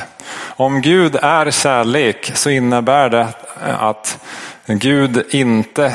Om 0.56 0.82
Gud 0.82 1.15
är 1.15 1.51
kärlek 1.51 2.32
så 2.36 2.49
innebär 2.49 3.10
det 3.10 3.27
att 3.79 4.19
Gud 4.65 5.25
inte, 5.29 5.93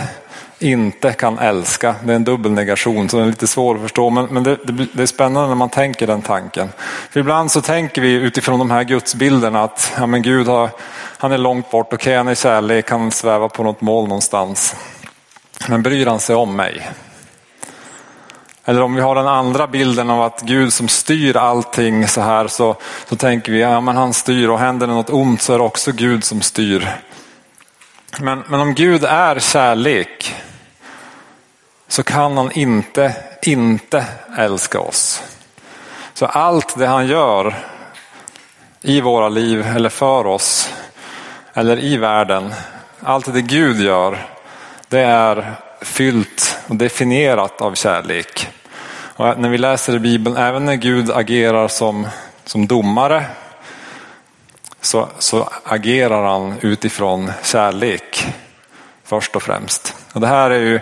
inte 0.59 1.13
kan 1.13 1.39
älska. 1.39 1.95
Det 2.05 2.13
är 2.13 2.17
en 2.17 2.25
dubbel 2.25 2.53
negation 2.53 3.09
så 3.09 3.19
är 3.19 3.27
lite 3.27 3.47
svår 3.47 3.75
att 3.75 3.81
förstå. 3.81 4.11
Men, 4.11 4.27
men 4.27 4.43
det, 4.43 4.57
det, 4.65 4.87
det, 4.93 5.03
är 5.03 5.07
spännande 5.07 5.49
när 5.49 5.55
man 5.55 5.71
tänker 5.71 6.07
den 6.07 6.23
tanken. 6.23 6.69
För 7.11 7.21
ibland 7.21 7.51
så 7.51 7.61
tänker 7.61 8.03
vi 8.03 8.13
utifrån 8.13 8.59
de 8.59 8.71
här 8.71 8.85
gudsbilderna 8.85 9.63
att 9.63 9.93
ja, 9.97 10.07
men 10.07 10.23
Gud 10.23 10.47
har, 10.47 10.71
han 11.19 11.33
är 11.33 11.39
långt 11.39 11.71
bort, 11.71 11.87
okej 11.87 11.97
okay, 11.97 12.17
han 12.17 12.29
är 12.29 12.35
kärlek, 12.35 12.91
han 12.91 13.11
svävar 13.11 13.49
på 13.49 13.63
något 13.63 13.81
mål 13.81 14.09
någonstans. 14.09 14.77
Men 15.69 15.83
bryr 15.83 16.07
han 16.07 16.21
sig 16.21 16.37
om 16.37 16.57
mig? 16.57 16.89
Eller 18.69 18.83
om 18.83 18.95
vi 18.95 19.01
har 19.01 19.15
den 19.15 19.27
andra 19.27 19.67
bilden 19.67 20.11
av 20.11 20.23
att 20.23 20.41
Gud 20.41 20.73
som 20.73 20.89
styr 20.89 21.37
allting 21.37 22.09
så 22.09 22.21
här 22.21 22.49
så, 22.49 22.77
så 23.09 23.17
tänker 23.17 23.53
vi, 23.53 23.61
ja 23.61 23.81
men 23.81 23.97
han 23.97 24.15
styr 24.15 24.49
och 24.49 24.59
händer 24.59 24.87
det 24.87 24.93
något 24.93 25.11
ont 25.11 25.43
så 25.43 25.55
är 25.55 25.59
det 25.59 25.65
också 25.65 25.93
Gud 25.93 26.25
som 26.25 26.43
styr. 26.43 26.89
Men, 28.21 28.45
men 28.49 28.61
om 28.61 28.75
Gud 28.75 29.05
är 29.05 29.39
kärlek 29.39 30.35
så 31.89 32.03
kan 32.03 32.37
han 32.37 32.53
inte, 32.53 33.15
inte 33.43 34.05
älska 34.37 34.81
oss. 34.81 35.23
Så 36.15 36.27
allt 36.27 36.79
det 36.79 36.87
han 36.87 37.07
gör 37.07 37.55
i 38.83 39.01
våra 39.01 39.29
liv 39.29 39.67
eller 39.77 39.91
för 39.91 40.27
oss 40.27 40.73
eller 41.55 41.85
i 41.85 41.97
världen, 41.97 42.55
allt 43.03 43.33
det 43.33 43.43
Gud 43.43 43.81
gör, 43.81 44.27
det 44.89 45.01
är 45.01 45.55
fyllt 45.81 46.59
och 46.67 46.77
definierat 46.77 47.61
av 47.61 47.75
kärlek. 47.75 48.49
Och 49.19 49.39
när 49.39 49.49
vi 49.49 49.59
läser 49.59 49.97
i 49.97 49.99
Bibeln, 49.99 50.37
även 50.37 50.65
när 50.65 50.75
Gud 50.75 51.11
agerar 51.11 51.69
som, 51.69 52.07
som 52.45 52.67
domare 52.67 53.25
så, 54.81 55.09
så 55.19 55.51
agerar 55.65 56.25
han 56.25 56.55
utifrån 56.61 57.33
kärlek 57.43 58.27
först 59.05 59.37
och 59.37 59.43
främst. 59.43 59.95
Och 60.13 60.21
det, 60.21 60.27
här 60.27 60.51
är 60.51 60.61
ju, 60.61 60.81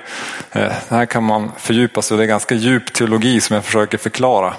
det 0.53 0.91
här 0.91 1.07
kan 1.07 1.25
man 1.25 1.53
fördjupa 1.59 2.03
sig 2.03 2.15
i, 2.15 2.19
det 2.19 2.25
är 2.25 2.29
ganska 2.29 2.55
djup 2.55 2.93
teologi 2.93 3.41
som 3.41 3.55
jag 3.55 3.65
försöker 3.65 3.99
förklara. 3.99 4.55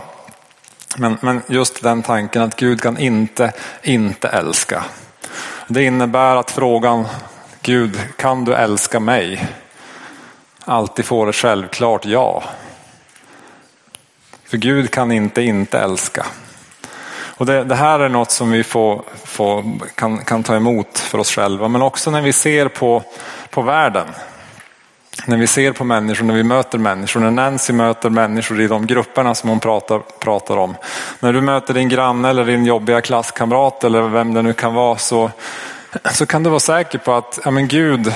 Men, 0.98 1.18
men 1.22 1.42
just 1.48 1.84
den 1.84 2.04
tanken 2.04 2.42
att 2.42 2.56
Gud 2.56 2.82
kan 2.82 2.98
inte 2.98 3.54
inte 3.84 4.28
älska. 4.28 4.84
Det 5.68 5.84
innebär 5.84 6.36
att 6.36 6.52
frågan 6.52 7.08
Gud, 7.62 8.00
kan 8.16 8.46
du 8.46 8.56
älska 8.56 9.00
mig? 9.00 9.48
Alltid 10.70 11.06
får 11.06 11.30
ett 11.30 11.36
självklart 11.36 12.06
ja. 12.06 12.44
För 14.46 14.58
Gud 14.58 14.92
kan 14.92 15.12
inte 15.12 15.42
inte 15.42 15.80
älska. 15.80 16.26
Och 17.38 17.46
det, 17.46 17.64
det, 17.64 17.76
här 17.76 18.00
är 18.00 18.10
något 18.10 18.32
som 18.32 18.52
vi 18.52 18.64
får, 18.64 19.04
får, 19.26 19.64
kan, 19.96 20.18
kan 20.18 20.44
ta 20.44 20.56
emot 20.56 21.00
för 21.00 21.18
oss 21.18 21.32
själva, 21.32 21.68
men 21.68 21.82
också 21.82 22.12
när 22.12 22.22
vi 22.22 22.34
ser 22.34 22.68
på, 22.68 23.04
på 23.50 23.62
världen. 23.62 24.08
När 25.26 25.38
vi 25.38 25.48
ser 25.48 25.72
på 25.72 25.84
människor, 25.84 26.26
när 26.26 26.34
vi 26.34 26.44
möter 26.44 26.78
människor, 26.78 27.20
när 27.20 27.32
Nancy 27.32 27.74
möter 27.74 28.10
människor 28.10 28.62
i 28.62 28.68
de 28.68 28.86
grupperna 28.86 29.36
som 29.36 29.50
hon 29.50 29.60
pratar, 29.60 30.00
pratar 30.20 30.58
om. 30.58 30.76
När 31.20 31.34
du 31.34 31.42
möter 31.42 31.74
din 31.74 31.90
granne 31.90 32.30
eller 32.30 32.46
din 32.46 32.66
jobbiga 32.66 33.02
klasskamrat 33.02 33.84
eller 33.84 34.02
vem 34.02 34.34
det 34.34 34.42
nu 34.42 34.54
kan 34.54 34.74
vara 34.74 34.98
så, 34.98 35.32
så 36.12 36.26
kan 36.26 36.44
du 36.44 36.50
vara 36.50 36.60
säker 36.60 36.98
på 36.98 37.14
att 37.14 37.40
ja, 37.46 37.52
men 37.52 37.68
Gud 37.68 38.14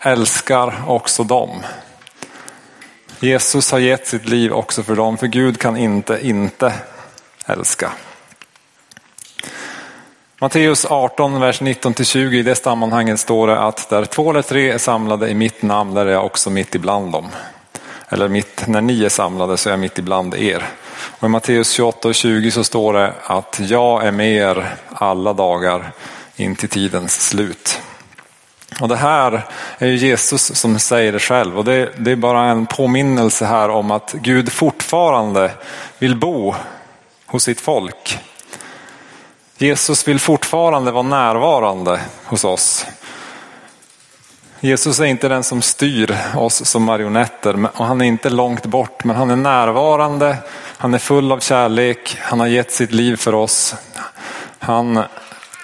älskar 0.00 0.82
också 0.86 1.24
dem. 1.24 1.62
Jesus 3.20 3.72
har 3.72 3.78
gett 3.78 4.06
sitt 4.06 4.28
liv 4.28 4.52
också 4.52 4.82
för 4.82 4.96
dem, 4.96 5.18
för 5.18 5.26
Gud 5.26 5.58
kan 5.58 5.76
inte 5.76 6.18
inte 6.22 6.72
älska. 7.46 7.92
Matteus 10.40 10.84
18, 10.84 11.40
vers 11.40 11.60
19-20, 11.60 12.34
i 12.34 12.42
det 12.42 12.54
sammanhanget 12.54 13.20
står 13.20 13.46
det 13.46 13.60
att 13.60 13.88
där 13.88 14.04
två 14.04 14.30
eller 14.30 14.42
tre 14.42 14.70
är 14.70 14.78
samlade 14.78 15.28
i 15.28 15.34
mitt 15.34 15.62
namn, 15.62 15.94
där 15.94 16.06
är 16.06 16.12
jag 16.12 16.26
också 16.26 16.50
mitt 16.50 16.74
ibland 16.74 17.12
dem. 17.12 17.28
eller 18.08 18.28
mitt, 18.28 18.66
när 18.66 18.80
ni 18.80 19.04
är 19.04 19.08
samlade 19.08 19.56
så 19.56 19.68
är 19.68 19.72
jag 19.72 19.80
mitt 19.80 19.98
ibland 19.98 20.34
er. 20.34 20.64
Och 21.18 21.26
I 21.26 21.28
Matteus 21.28 21.70
28 21.70 22.08
och 22.08 22.14
20 22.14 22.50
så 22.50 22.64
står 22.64 22.92
det 22.92 23.14
att 23.24 23.60
jag 23.62 24.06
är 24.06 24.10
med 24.10 24.32
er 24.32 24.74
alla 24.92 25.32
dagar 25.32 25.92
in 26.36 26.56
till 26.56 26.68
tidens 26.68 27.28
slut. 27.28 27.80
Och 28.80 28.88
Det 28.88 28.96
här 28.96 29.46
är 29.78 29.86
ju 29.86 29.96
Jesus 29.96 30.56
som 30.56 30.78
säger 30.78 31.12
det 31.12 31.18
själv 31.18 31.58
och 31.58 31.64
det, 31.64 31.92
det 31.96 32.10
är 32.10 32.16
bara 32.16 32.44
en 32.44 32.66
påminnelse 32.66 33.44
här 33.44 33.68
om 33.68 33.90
att 33.90 34.12
Gud 34.12 34.52
fortfarande 34.52 35.52
vill 35.98 36.16
bo 36.16 36.54
hos 37.26 37.44
sitt 37.44 37.60
folk. 37.60 38.18
Jesus 39.58 40.08
vill 40.08 40.20
fortfarande 40.20 40.90
vara 40.90 41.02
närvarande 41.02 42.00
hos 42.24 42.44
oss. 42.44 42.86
Jesus 44.60 45.00
är 45.00 45.04
inte 45.04 45.28
den 45.28 45.44
som 45.44 45.62
styr 45.62 46.16
oss 46.36 46.66
som 46.66 46.82
marionetter 46.82 47.68
och 47.76 47.86
han 47.86 48.00
är 48.00 48.04
inte 48.04 48.30
långt 48.30 48.66
bort 48.66 49.04
men 49.04 49.16
han 49.16 49.30
är 49.30 49.36
närvarande, 49.36 50.36
han 50.76 50.94
är 50.94 50.98
full 50.98 51.32
av 51.32 51.40
kärlek, 51.40 52.18
han 52.20 52.40
har 52.40 52.46
gett 52.46 52.72
sitt 52.72 52.92
liv 52.92 53.16
för 53.16 53.34
oss 53.34 53.74
han, 54.60 54.96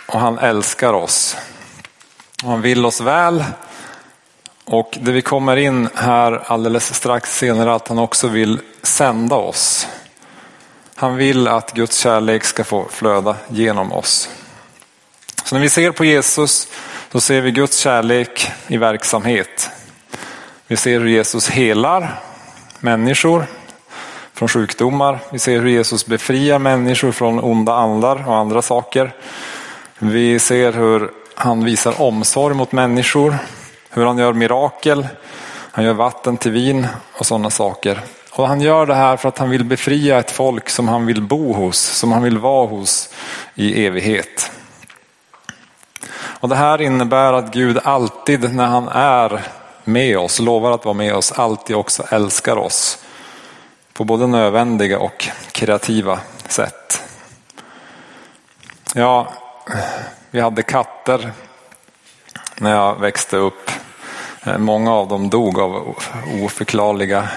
och 0.07 0.21
han 0.21 0.39
älskar 0.39 0.93
oss. 0.93 1.37
Han 2.47 2.63
vill 2.63 2.87
oss 2.87 3.01
väl 3.01 3.45
och 4.65 4.99
det 5.01 5.13
vi 5.13 5.23
kommer 5.23 5.57
in 5.57 5.89
här 5.95 6.43
alldeles 6.47 6.95
strax 6.95 7.39
senare 7.39 7.75
att 7.75 7.89
han 7.89 7.99
också 7.99 8.29
vill 8.29 8.61
sända 8.83 9.37
oss. 9.37 9.87
Han 10.95 11.17
vill 11.17 11.49
att 11.49 11.73
Guds 11.73 11.99
kärlek 11.99 12.45
ska 12.45 12.65
få 12.65 12.87
flöda 12.91 13.37
genom 13.49 13.93
oss. 13.93 14.29
Så 15.45 15.55
när 15.55 15.63
vi 15.63 15.69
ser 15.69 15.91
på 15.91 16.05
Jesus 16.05 16.69
så 17.13 17.21
ser 17.21 17.41
vi 17.41 17.51
Guds 17.51 17.79
kärlek 17.79 18.51
i 18.67 18.77
verksamhet. 18.77 19.71
Vi 20.67 20.77
ser 20.77 21.01
hur 21.01 21.09
Jesus 21.09 21.49
helar 21.49 22.21
människor 22.81 23.47
från 24.35 24.49
sjukdomar. 24.49 25.19
Vi 25.31 25.39
ser 25.39 25.61
hur 25.61 25.69
Jesus 25.69 26.07
befriar 26.07 26.59
människor 26.59 27.13
från 27.13 27.41
onda 27.41 27.75
andar 27.75 28.29
och 28.29 28.37
andra 28.37 28.63
saker. 28.63 29.15
Vi 29.99 30.39
ser 30.39 30.73
hur 30.73 31.26
han 31.39 31.65
visar 31.65 32.01
omsorg 32.01 32.55
mot 32.55 32.73
människor, 32.73 33.39
hur 33.91 34.07
han 34.07 34.19
gör 34.19 34.33
mirakel, 34.33 35.09
han 35.73 35.85
gör 35.85 35.93
vatten 35.93 36.37
till 36.37 36.53
vin 36.53 36.87
och 37.13 37.27
sådana 37.27 37.51
saker. 37.51 38.01
Och 38.33 38.49
han 38.49 38.61
gör 38.61 38.87
det 38.87 38.95
här 38.95 39.17
för 39.17 39.29
att 39.29 39.39
han 39.39 39.51
vill 39.51 39.65
befria 39.65 40.19
ett 40.19 40.31
folk 40.31 40.69
som 40.69 40.89
han 40.89 41.07
vill 41.07 41.23
bo 41.23 41.53
hos, 41.53 41.79
som 41.79 42.13
han 42.13 42.23
vill 42.23 42.39
vara 42.39 42.67
hos 42.67 43.15
i 43.55 43.87
evighet. 43.87 44.51
Och 46.17 46.49
det 46.49 46.57
här 46.57 46.83
innebär 46.83 47.33
att 47.33 47.53
Gud 47.53 47.79
alltid 47.85 48.55
när 48.55 48.67
han 48.67 48.89
är 48.89 49.43
med 49.85 50.19
oss, 50.19 50.41
lovar 50.41 50.73
att 50.73 50.85
vara 50.85 50.95
med 50.95 51.15
oss, 51.15 51.33
alltid 51.33 51.77
också 51.77 52.03
älskar 52.11 52.57
oss. 52.57 52.99
På 53.93 54.05
både 54.05 54.27
nödvändiga 54.27 54.99
och 54.99 55.29
kreativa 55.53 56.19
sätt. 56.49 57.03
Ja, 58.95 59.33
vi 60.31 60.41
hade 60.41 60.63
katter 60.63 61.33
när 62.57 62.71
jag 62.71 63.01
växte 63.01 63.37
upp. 63.37 63.71
Eh, 64.45 64.59
många 64.59 64.93
av 64.93 65.09
dem 65.09 65.31
dog 65.31 65.61
av 65.61 65.97
oförklarliga 66.43 67.29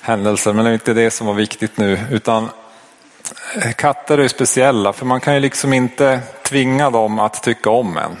händelser, 0.00 0.52
men 0.52 0.64
det 0.64 0.70
är 0.70 0.74
inte 0.74 0.94
det 0.94 1.10
som 1.10 1.26
var 1.26 1.34
viktigt 1.34 1.76
nu. 1.76 1.98
Utan 2.10 2.48
eh, 3.62 3.72
katter 3.72 4.18
är 4.18 4.28
speciella, 4.28 4.92
för 4.92 5.06
man 5.06 5.20
kan 5.20 5.34
ju 5.34 5.40
liksom 5.40 5.72
inte 5.72 6.20
tvinga 6.42 6.90
dem 6.90 7.18
att 7.18 7.42
tycka 7.42 7.70
om 7.70 7.96
en. 7.96 8.16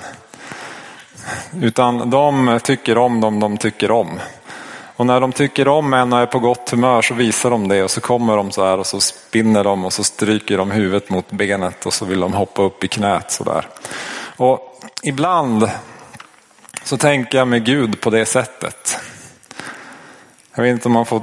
Utan 1.62 2.10
de 2.10 2.60
tycker 2.62 2.98
om 2.98 3.20
dem 3.20 3.40
de 3.40 3.56
tycker 3.56 3.90
om. 3.90 4.20
Och 5.00 5.06
när 5.06 5.20
de 5.20 5.32
tycker 5.32 5.68
om 5.68 5.94
en 5.94 6.12
och 6.12 6.18
är 6.18 6.26
på 6.26 6.38
gott 6.38 6.70
humör 6.70 7.02
så 7.02 7.14
visar 7.14 7.50
de 7.50 7.68
det 7.68 7.82
och 7.82 7.90
så 7.90 8.00
kommer 8.00 8.36
de 8.36 8.50
så 8.50 8.64
här 8.64 8.78
och 8.78 8.86
så 8.86 9.00
spinner 9.00 9.64
de 9.64 9.84
och 9.84 9.92
så 9.92 10.04
stryker 10.04 10.58
de 10.58 10.70
huvudet 10.70 11.10
mot 11.10 11.30
benet 11.30 11.86
och 11.86 11.94
så 11.94 12.04
vill 12.04 12.20
de 12.20 12.32
hoppa 12.32 12.62
upp 12.62 12.84
i 12.84 12.88
knät 12.88 13.32
så 13.32 13.44
där. 13.44 13.66
Och 14.36 14.80
ibland 15.02 15.70
så 16.84 16.96
tänker 16.96 17.38
jag 17.38 17.48
med 17.48 17.64
Gud 17.64 18.00
på 18.00 18.10
det 18.10 18.26
sättet. 18.26 18.98
Jag 20.54 20.62
vet 20.62 20.72
inte 20.72 20.88
om 20.88 20.92
man 20.92 21.06
får, 21.06 21.22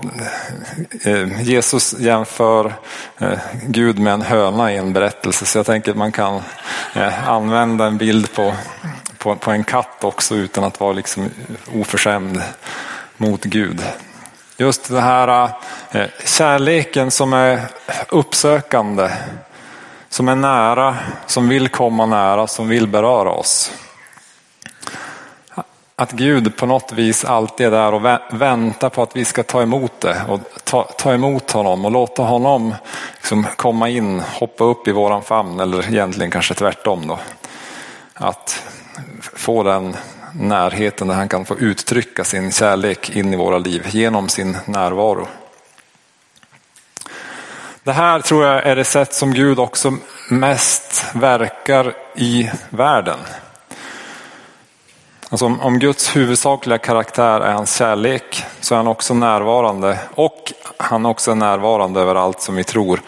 eh, 1.06 1.42
Jesus 1.42 2.00
jämför 2.00 2.74
eh, 3.18 3.40
Gud 3.68 4.00
med 4.00 4.14
en 4.14 4.22
höna 4.22 4.74
i 4.74 4.78
en 4.78 4.94
berättelse 4.94 5.46
så 5.46 5.58
jag 5.58 5.66
tänker 5.66 5.92
att 5.92 5.98
man 5.98 6.12
kan 6.12 6.42
eh, 6.94 7.30
använda 7.30 7.86
en 7.86 7.98
bild 7.98 8.34
på, 8.34 8.54
på, 9.18 9.36
på 9.36 9.52
en 9.52 9.64
katt 9.64 10.04
också 10.04 10.36
utan 10.36 10.64
att 10.64 10.80
vara 10.80 10.94
liksom 10.94 11.30
oförskämd 11.74 12.42
mot 13.18 13.44
Gud. 13.44 13.82
Just 14.58 14.90
den 14.90 15.04
här 15.04 15.50
eh, 15.92 16.08
kärleken 16.26 17.12
som 17.12 17.34
är 17.34 17.62
uppsökande, 18.10 19.10
som 20.10 20.28
är 20.28 20.36
nära, 20.36 20.98
som 21.26 21.50
vill 21.50 21.70
komma 21.70 22.06
nära, 22.06 22.48
som 22.48 22.68
vill 22.68 22.88
beröra 22.88 23.32
oss. 23.32 23.72
Att 25.96 26.12
Gud 26.12 26.58
på 26.58 26.66
något 26.66 26.92
vis 26.92 27.26
alltid 27.26 27.68
är 27.68 27.72
där 27.72 27.94
och 27.94 28.06
väntar 28.42 28.90
på 28.90 29.02
att 29.02 29.16
vi 29.16 29.26
ska 29.26 29.44
ta 29.44 29.62
emot 29.62 30.02
det 30.02 30.22
och 30.28 30.40
ta, 30.64 30.84
ta 30.84 31.14
emot 31.14 31.52
honom 31.52 31.86
och 31.86 31.92
låta 31.92 32.24
honom 32.24 32.76
liksom 33.16 33.48
komma 33.56 33.90
in, 33.90 34.20
hoppa 34.20 34.64
upp 34.64 34.88
i 34.88 34.92
våran 34.92 35.24
famn 35.24 35.60
eller 35.60 35.90
egentligen 35.90 36.32
kanske 36.32 36.54
tvärtom 36.54 37.08
då. 37.08 37.20
Att 38.14 38.64
få 39.22 39.64
den 39.64 39.98
närheten 40.40 41.08
där 41.08 41.16
han 41.16 41.30
kan 41.30 41.46
få 41.46 41.58
uttrycka 41.58 42.24
sin 42.24 42.52
kärlek 42.52 43.10
in 43.10 43.34
i 43.34 43.38
våra 43.38 43.58
liv 43.58 43.88
genom 43.90 44.30
sin 44.30 44.58
närvaro. 44.66 45.28
Det 47.84 47.92
här 47.92 48.20
tror 48.20 48.46
jag 48.46 48.66
är 48.66 48.76
det 48.76 48.84
sätt 48.84 49.14
som 49.14 49.34
Gud 49.34 49.60
också 49.60 49.94
mest 50.30 51.06
verkar 51.14 51.94
i 52.16 52.50
världen. 52.70 53.20
Alltså 55.30 55.46
om, 55.46 55.80
Guds 55.80 56.16
huvudsakliga 56.16 56.78
karaktär 56.78 57.42
är 57.42 57.54
hans 57.54 57.78
kärlek 57.78 58.44
så 58.60 58.76
är 58.76 58.78
han 58.78 58.88
också 58.88 59.14
närvarande 59.14 60.00
och 60.16 60.54
han 60.78 61.06
är 61.06 61.10
också 61.10 61.36
närvarande 61.36 62.02
över 62.02 62.16
allt 62.16 62.42
som 62.42 62.56
vi 62.56 62.64
tror. 62.64 63.02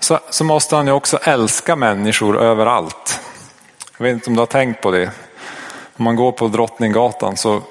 Så, 0.00 0.18
så 0.30 0.44
måste 0.44 0.76
han 0.76 0.86
ju 0.86 0.92
också 0.92 1.18
älska 1.22 1.76
människor 1.76 2.38
överallt. 2.42 3.20
Jag 3.98 4.04
vet 4.04 4.12
inte 4.14 4.30
om 4.30 4.34
du 4.34 4.40
har 4.40 4.46
tänkt 4.46 4.80
på 4.82 4.90
det. 4.90 5.10
Om 6.02 6.04
man 6.04 6.16
går 6.16 6.32
på 6.32 6.48
Drottninggatan 6.48 7.36
så, 7.36 7.62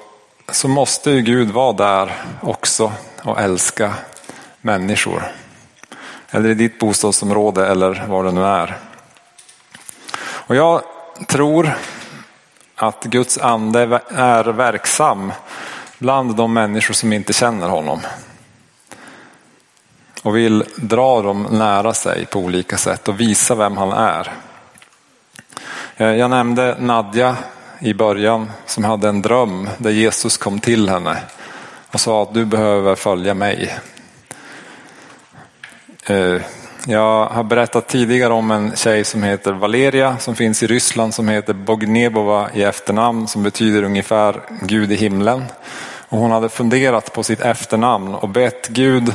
så 0.48 0.68
måste 0.68 1.10
ju 1.10 1.20
Gud 1.20 1.50
vara 1.50 1.72
där 1.72 2.22
också 2.40 2.92
och 3.22 3.40
älska 3.40 3.94
människor. 4.60 5.22
Eller 6.30 6.48
i 6.48 6.54
ditt 6.54 6.78
bostadsområde 6.78 7.66
eller 7.66 8.06
var 8.08 8.24
det 8.24 8.32
nu 8.32 8.44
är. 8.44 8.78
Och 10.22 10.56
jag 10.56 10.82
tror 11.28 11.72
att 12.76 13.04
Guds 13.04 13.38
ande 13.38 14.00
är 14.08 14.44
verksam 14.44 15.32
bland 15.98 16.36
de 16.36 16.52
människor 16.52 16.94
som 16.94 17.12
inte 17.12 17.32
känner 17.32 17.68
honom. 17.68 18.00
Och 20.22 20.36
vill 20.36 20.64
dra 20.76 21.22
dem 21.22 21.46
nära 21.50 21.94
sig 21.94 22.26
på 22.26 22.38
olika 22.38 22.76
sätt 22.76 23.08
och 23.08 23.20
visa 23.20 23.54
vem 23.54 23.76
han 23.76 23.92
är. 23.92 24.32
Eh, 25.96 26.10
jag 26.10 26.30
nämnde 26.30 26.76
Nadja 26.80 27.36
i 27.84 27.94
början 27.94 28.50
som 28.66 28.84
hade 28.84 29.08
en 29.08 29.22
dröm 29.22 29.68
där 29.78 29.90
Jesus 29.90 30.36
kom 30.36 30.60
till 30.60 30.88
henne 30.88 31.16
och 31.90 32.00
sa 32.00 32.22
att 32.22 32.34
du 32.34 32.44
behöver 32.44 32.94
följa 32.94 33.34
mig. 33.34 33.78
Eh, 36.06 36.36
jag 36.86 37.26
har 37.26 37.44
berättat 37.44 37.88
tidigare 37.88 38.32
om 38.32 38.50
en 38.50 38.76
tjej 38.76 39.04
som 39.04 39.22
heter 39.22 39.52
Valeria 39.52 40.18
som 40.18 40.36
finns 40.36 40.62
i 40.62 40.66
Ryssland 40.66 41.14
som 41.14 41.28
heter 41.28 41.52
Bognebova 41.52 42.50
i 42.54 42.62
efternamn 42.62 43.28
som 43.28 43.42
betyder 43.42 43.82
ungefär 43.82 44.40
Gud 44.62 44.92
i 44.92 44.96
himlen. 44.96 45.44
Och 46.08 46.18
hon 46.18 46.30
hade 46.30 46.48
funderat 46.48 47.12
på 47.12 47.22
sitt 47.22 47.40
efternamn 47.40 48.14
och 48.14 48.28
bett 48.28 48.68
Gud, 48.68 49.14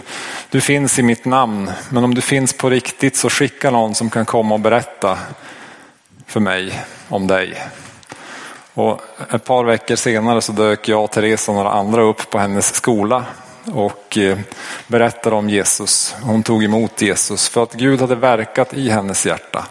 du 0.50 0.62
finns 0.62 1.00
i 1.00 1.04
mitt 1.04 1.26
namn, 1.26 1.72
men 1.90 2.04
om 2.04 2.14
du 2.14 2.22
finns 2.22 2.54
på 2.54 2.70
riktigt 2.70 3.16
så 3.16 3.30
skicka 3.30 3.72
någon 3.72 3.96
som 3.96 4.10
kan 4.10 4.26
komma 4.26 4.54
och 4.54 4.60
berätta 4.60 5.18
för 6.26 6.40
mig 6.40 6.82
om 7.10 7.28
dig. 7.28 7.58
Och 8.78 9.02
ett 9.34 9.44
par 9.44 9.64
veckor 9.64 9.96
senare 9.96 10.42
så 10.42 10.52
dök 10.52 10.88
jag, 10.88 11.12
Therese 11.12 11.50
och 11.50 11.56
några 11.56 11.72
andra 11.72 12.02
upp 12.02 12.30
på 12.30 12.38
hennes 12.38 12.76
skola 12.76 13.26
och 13.74 14.18
eh, 14.18 14.38
berättade 14.88 15.36
om 15.36 15.50
Jesus. 15.50 16.16
Hon 16.22 16.44
tog 16.44 16.64
emot 16.64 17.02
Jesus 17.02 17.50
för 17.50 17.64
att 17.64 17.74
Gud 17.74 18.02
hade 18.02 18.16
verkat 18.16 18.74
i 18.74 18.90
hennes 18.90 19.26
hjärta. 19.26 19.66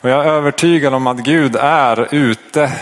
Och 0.00 0.10
jag 0.10 0.24
är 0.24 0.28
övertygad 0.28 0.94
om 0.94 1.06
att 1.06 1.16
Gud 1.16 1.56
är 1.56 2.14
ute 2.14 2.72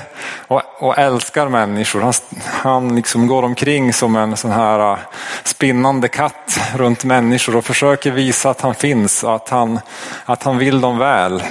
och, 0.49 0.99
älskar 0.99 1.49
människor. 1.49 2.01
Han, 2.01 2.13
han 2.45 2.97
liksom 2.97 3.27
går 3.27 3.43
omkring 3.43 3.93
som 3.93 4.17
en 4.17 4.37
sån 4.37 4.51
här 4.51 4.93
eh, 4.93 4.99
spinnande 5.45 6.09
katt 6.09 6.61
runt 6.75 7.05
människor 7.05 7.57
och 7.57 7.65
försöker 7.65 8.11
visa 8.11 8.51
att 8.51 8.61
han 8.61 8.75
finns 8.75 9.25
och 9.25 9.35
att 9.35 9.49
han, 9.49 9.81
att 10.25 10.43
han 10.43 10.59
vill 10.59 10.81
dem 10.81 10.99
väl 10.99 11.43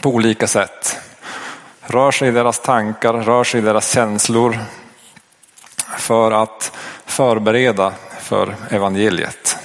på 0.00 0.10
olika 0.10 0.46
sätt. 0.46 1.03
Rör 1.86 2.10
sig 2.10 2.28
i 2.28 2.30
deras 2.30 2.60
tankar, 2.60 3.12
rör 3.12 3.44
sig 3.44 3.60
i 3.60 3.64
deras 3.64 3.92
känslor 3.92 4.58
för 5.98 6.32
att 6.32 6.72
förbereda 7.06 7.92
för 8.20 8.54
evangeliet. 8.70 9.56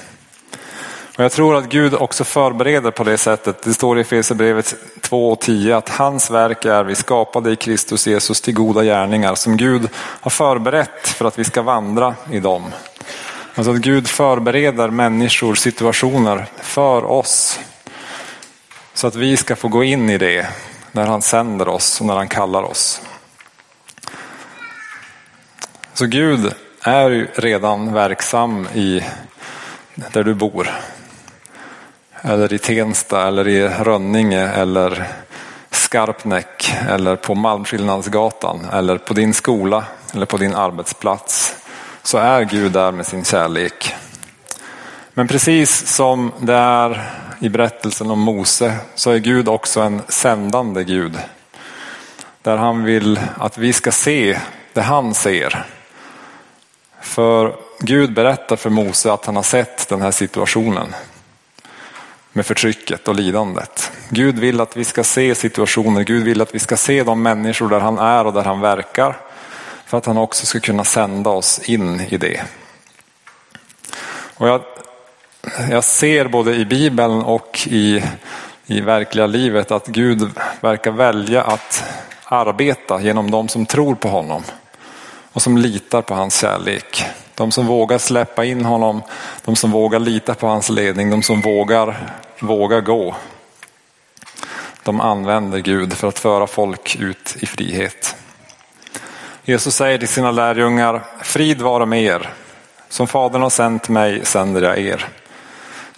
Och 1.17 1.23
jag 1.23 1.31
tror 1.31 1.55
att 1.55 1.69
Gud 1.69 1.93
också 1.93 2.23
förbereder 2.23 2.91
på 2.91 3.03
det 3.03 3.17
sättet. 3.17 3.63
Det 3.63 3.73
står 3.73 3.97
i 3.97 4.01
Efesierbrevet 4.01 4.75
2 5.01 5.31
och 5.31 5.39
10 5.39 5.77
att 5.77 5.89
hans 5.89 6.31
verk 6.31 6.65
är 6.65 6.83
vi 6.83 6.95
skapade 6.95 7.51
i 7.51 7.55
Kristus 7.55 8.07
Jesus 8.07 8.41
till 8.41 8.53
goda 8.53 8.83
gärningar 8.83 9.35
som 9.35 9.57
Gud 9.57 9.89
har 9.95 10.31
förberett 10.31 11.07
för 11.07 11.25
att 11.25 11.39
vi 11.39 11.43
ska 11.43 11.61
vandra 11.61 12.15
i 12.31 12.39
dem. 12.39 12.63
Alltså 13.55 13.71
att 13.71 13.77
Gud 13.77 14.07
förbereder 14.07 14.89
människor, 14.89 15.55
situationer 15.55 16.45
för 16.61 17.05
oss. 17.05 17.59
Så 18.93 19.07
att 19.07 19.15
vi 19.15 19.37
ska 19.37 19.55
få 19.55 19.67
gå 19.67 19.83
in 19.83 20.09
i 20.09 20.17
det 20.17 20.47
när 20.91 21.07
han 21.07 21.21
sänder 21.21 21.67
oss 21.67 22.01
och 22.01 22.07
när 22.07 22.15
han 22.15 22.27
kallar 22.27 22.63
oss. 22.63 23.01
Så 25.93 26.05
Gud 26.05 26.53
är 26.81 27.31
redan 27.35 27.93
verksam 27.93 28.67
i 28.73 29.03
där 29.95 30.23
du 30.23 30.33
bor. 30.33 30.69
Eller 32.21 32.53
i 32.53 32.59
Tensta 32.59 33.27
eller 33.27 33.47
i 33.47 33.67
Rönninge 33.67 34.47
eller 34.47 35.07
Skarpnäck 35.71 36.73
eller 36.89 37.15
på 37.15 37.35
Malmskillnadsgatan 37.35 38.65
eller 38.73 38.97
på 38.97 39.13
din 39.13 39.33
skola 39.33 39.83
eller 40.13 40.25
på 40.25 40.37
din 40.37 40.55
arbetsplats 40.55 41.55
så 42.03 42.17
är 42.17 42.43
Gud 42.43 42.71
där 42.71 42.91
med 42.91 43.05
sin 43.05 43.23
kärlek. 43.23 43.95
Men 45.13 45.27
precis 45.27 45.87
som 45.87 46.31
det 46.39 46.53
är 46.53 47.11
i 47.39 47.49
berättelsen 47.49 48.11
om 48.11 48.19
Mose 48.19 48.77
så 48.95 49.11
är 49.11 49.17
Gud 49.17 49.47
också 49.47 49.81
en 49.81 50.01
sändande 50.07 50.83
Gud. 50.83 51.17
Där 52.41 52.57
han 52.57 52.83
vill 52.83 53.19
att 53.37 53.57
vi 53.57 53.73
ska 53.73 53.91
se 53.91 54.39
det 54.73 54.81
han 54.81 55.13
ser. 55.13 55.65
För 57.01 57.55
Gud 57.79 58.13
berättar 58.13 58.55
för 58.55 58.69
Mose 58.69 59.13
att 59.13 59.25
han 59.25 59.35
har 59.35 59.43
sett 59.43 59.89
den 59.89 60.01
här 60.01 60.11
situationen 60.11 60.95
med 62.33 62.45
förtrycket 62.45 63.07
och 63.07 63.15
lidandet. 63.15 63.91
Gud 64.09 64.39
vill 64.39 64.61
att 64.61 64.77
vi 64.77 64.83
ska 64.83 65.03
se 65.03 65.35
situationer, 65.35 66.03
Gud 66.03 66.23
vill 66.23 66.41
att 66.41 66.55
vi 66.55 66.59
ska 66.59 66.77
se 66.77 67.03
de 67.03 67.21
människor 67.21 67.69
där 67.69 67.79
han 67.79 67.97
är 67.97 68.25
och 68.25 68.33
där 68.33 68.43
han 68.43 68.59
verkar. 68.59 69.17
För 69.85 69.97
att 69.97 70.05
han 70.05 70.17
också 70.17 70.45
ska 70.45 70.59
kunna 70.59 70.83
sända 70.83 71.29
oss 71.29 71.59
in 71.59 72.01
i 72.09 72.17
det. 72.17 72.43
Och 74.35 74.47
jag, 74.47 74.61
jag 75.69 75.83
ser 75.83 76.27
både 76.27 76.55
i 76.55 76.65
Bibeln 76.65 77.21
och 77.21 77.67
i, 77.69 78.03
i 78.65 78.81
verkliga 78.81 79.27
livet 79.27 79.71
att 79.71 79.87
Gud 79.87 80.31
verkar 80.61 80.91
välja 80.91 81.43
att 81.43 81.83
arbeta 82.23 83.01
genom 83.01 83.31
de 83.31 83.47
som 83.47 83.65
tror 83.65 83.95
på 83.95 84.07
honom 84.07 84.43
och 85.33 85.41
som 85.41 85.57
litar 85.57 86.01
på 86.01 86.13
hans 86.13 86.41
kärlek. 86.41 87.03
De 87.35 87.51
som 87.51 87.67
vågar 87.67 87.97
släppa 87.97 88.45
in 88.45 88.65
honom, 88.65 89.01
de 89.45 89.55
som 89.55 89.71
vågar 89.71 89.99
lita 89.99 90.35
på 90.35 90.47
hans 90.47 90.69
ledning, 90.69 91.09
de 91.09 91.23
som 91.23 91.41
vågar, 91.41 92.13
vågar 92.39 92.81
gå. 92.81 93.15
De 94.83 95.01
använder 95.01 95.59
Gud 95.59 95.93
för 95.93 96.07
att 96.07 96.19
föra 96.19 96.47
folk 96.47 96.95
ut 96.99 97.35
i 97.39 97.45
frihet. 97.45 98.15
Jesus 99.43 99.75
säger 99.75 99.97
till 99.97 100.07
sina 100.07 100.31
lärjungar, 100.31 101.03
frid 101.21 101.61
vara 101.61 101.85
med 101.85 102.03
er. 102.03 102.33
Som 102.89 103.07
Fadern 103.07 103.41
har 103.41 103.49
sänt 103.49 103.89
mig 103.89 104.25
sänder 104.25 104.61
jag 104.61 104.79
er. 104.79 105.07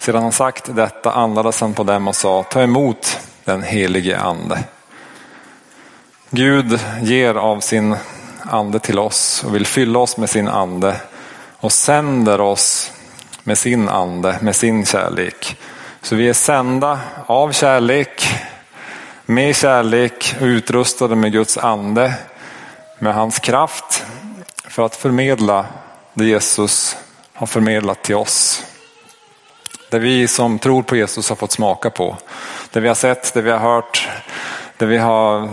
Sedan 0.02 0.22
han 0.22 0.32
sagt 0.32 0.76
detta 0.76 1.12
andades 1.12 1.60
han 1.60 1.74
på 1.74 1.82
dem 1.82 2.08
och 2.08 2.16
sa, 2.16 2.42
ta 2.42 2.62
emot 2.62 3.18
den 3.44 3.62
helige 3.62 4.18
ande. 4.18 4.64
Gud 6.30 6.80
ger 7.02 7.34
av 7.34 7.60
sin 7.60 7.96
ande 8.50 8.78
till 8.78 8.98
oss 8.98 9.44
och 9.46 9.54
vill 9.54 9.66
fylla 9.66 9.98
oss 9.98 10.16
med 10.16 10.30
sin 10.30 10.48
ande 10.48 10.96
och 11.56 11.72
sänder 11.72 12.40
oss 12.40 12.92
med 13.42 13.58
sin 13.58 13.88
ande, 13.88 14.38
med 14.40 14.56
sin 14.56 14.86
kärlek. 14.86 15.56
Så 16.02 16.16
vi 16.16 16.28
är 16.28 16.32
sända 16.32 17.00
av 17.26 17.52
kärlek, 17.52 18.28
med 19.26 19.56
kärlek 19.56 20.34
och 20.40 20.44
utrustade 20.44 21.16
med 21.16 21.32
Guds 21.32 21.58
ande, 21.58 22.14
med 22.98 23.14
hans 23.14 23.38
kraft 23.38 24.04
för 24.64 24.86
att 24.86 24.96
förmedla 24.96 25.66
det 26.14 26.24
Jesus 26.24 26.96
har 27.32 27.46
förmedlat 27.46 28.02
till 28.02 28.16
oss. 28.16 28.64
Det 29.92 29.98
vi 29.98 30.28
som 30.28 30.58
tror 30.58 30.82
på 30.82 30.96
Jesus 30.96 31.28
har 31.28 31.36
fått 31.36 31.52
smaka 31.52 31.90
på. 31.90 32.16
Det 32.70 32.80
vi 32.80 32.88
har 32.88 32.94
sett, 32.94 33.34
det 33.34 33.42
vi 33.42 33.50
har 33.50 33.58
hört, 33.58 34.08
det 34.76 34.86
vi 34.86 34.98
har 34.98 35.48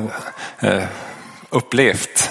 eh, 0.60 0.84
upplevt. 1.50 2.30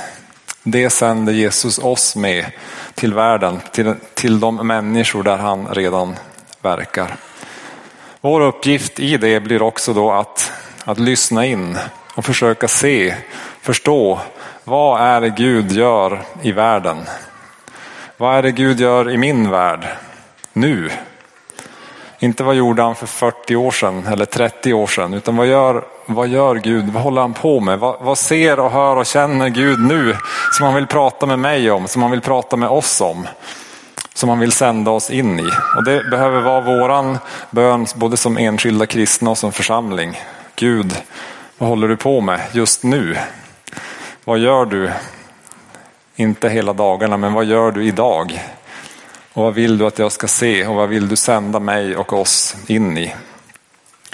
Det 0.62 0.90
sänder 0.90 1.33
Jesus 1.33 1.79
oss 1.79 2.16
med 2.16 2.47
till 2.94 3.14
världen, 3.14 3.61
till, 3.73 3.94
till 4.14 4.40
de 4.40 4.66
människor 4.66 5.23
där 5.23 5.37
han 5.37 5.68
redan 5.68 6.16
verkar. 6.62 7.16
Vår 8.21 8.40
uppgift 8.40 9.01
i 9.01 9.16
det 9.16 9.40
blir 9.40 9.62
också 9.62 9.92
då 9.92 10.12
att, 10.12 10.53
att 10.85 10.99
lyssna 10.99 11.47
in 11.47 11.79
och 12.14 12.25
försöka 12.25 12.68
se, 12.68 13.14
förstå 13.61 14.21
vad 14.64 15.01
är 15.01 15.21
det 15.21 15.31
Gud 15.31 15.73
gör 15.73 16.23
i 16.42 16.53
världen? 16.53 16.99
Vad 18.16 18.35
är 18.35 18.42
det 18.42 18.53
Gud 18.53 18.81
gör 18.81 19.11
i 19.11 19.16
min 19.16 19.51
värld 19.51 19.88
nu? 20.53 20.90
Inte 22.21 22.45
vad 22.45 22.55
gjorde 22.55 22.83
han 22.83 22.95
för 22.95 23.07
40 23.07 23.57
år 23.57 23.71
sedan 23.71 24.07
eller 24.07 24.25
30 24.25 24.73
år 24.73 24.87
sedan, 24.87 25.15
utan 25.15 25.37
vad 25.37 25.47
gör, 25.47 25.85
vad 26.07 26.29
gör 26.29 26.55
Gud? 26.55 26.89
Vad 26.89 27.03
håller 27.03 27.21
han 27.21 27.35
på 27.35 27.61
med? 27.61 27.79
Vad, 27.79 27.97
vad 28.01 28.19
ser 28.19 28.61
och 28.61 28.71
hör 28.71 28.97
och 28.97 29.07
känner 29.07 29.49
Gud 29.49 29.81
nu 29.81 30.17
som 30.53 30.67
han 30.67 30.75
vill 30.75 30.87
prata 30.87 31.27
med 31.27 31.39
mig 31.39 31.71
om, 31.71 31.89
som 31.89 32.03
han 32.03 32.11
vill 32.11 32.21
prata 32.21 32.57
med 32.57 32.69
oss 32.69 33.01
om? 33.01 33.27
Som 34.15 34.29
han 34.29 34.39
vill 34.39 34.53
sända 34.53 34.91
oss 34.91 35.11
in 35.11 35.41
i. 35.41 35.51
Och 35.77 35.85
det 35.85 36.11
behöver 36.11 36.41
vara 36.41 36.61
våran 36.61 37.19
bön 37.51 37.87
både 37.95 38.17
som 38.17 38.39
enskilda 38.39 38.87
kristna 38.87 39.31
och 39.31 39.39
som 39.39 39.53
församling. 39.53 40.21
Gud, 40.57 40.97
vad 41.59 41.69
håller 41.69 41.89
du 41.89 41.97
på 41.97 42.21
med 42.21 42.41
just 42.53 42.83
nu? 42.83 43.17
Vad 44.25 44.39
gör 44.39 44.65
du? 44.65 44.91
Inte 46.17 46.49
hela 46.49 46.73
dagarna, 46.73 47.17
men 47.17 47.33
vad 47.33 47.45
gör 47.45 47.71
du 47.71 47.85
idag? 47.85 48.43
Och 49.38 49.44
vad 49.44 49.55
vill 49.55 49.79
du 49.79 49.87
att 49.87 49.98
jag 49.98 50.12
ska 50.12 50.29
se 50.29 50.66
och 50.66 50.74
vad 50.74 50.88
vill 50.88 51.09
du 51.09 51.16
sända 51.16 51.61
mig 51.61 51.96
och 51.96 52.12
oss 52.12 52.57
in 52.66 52.98
i? 52.98 53.14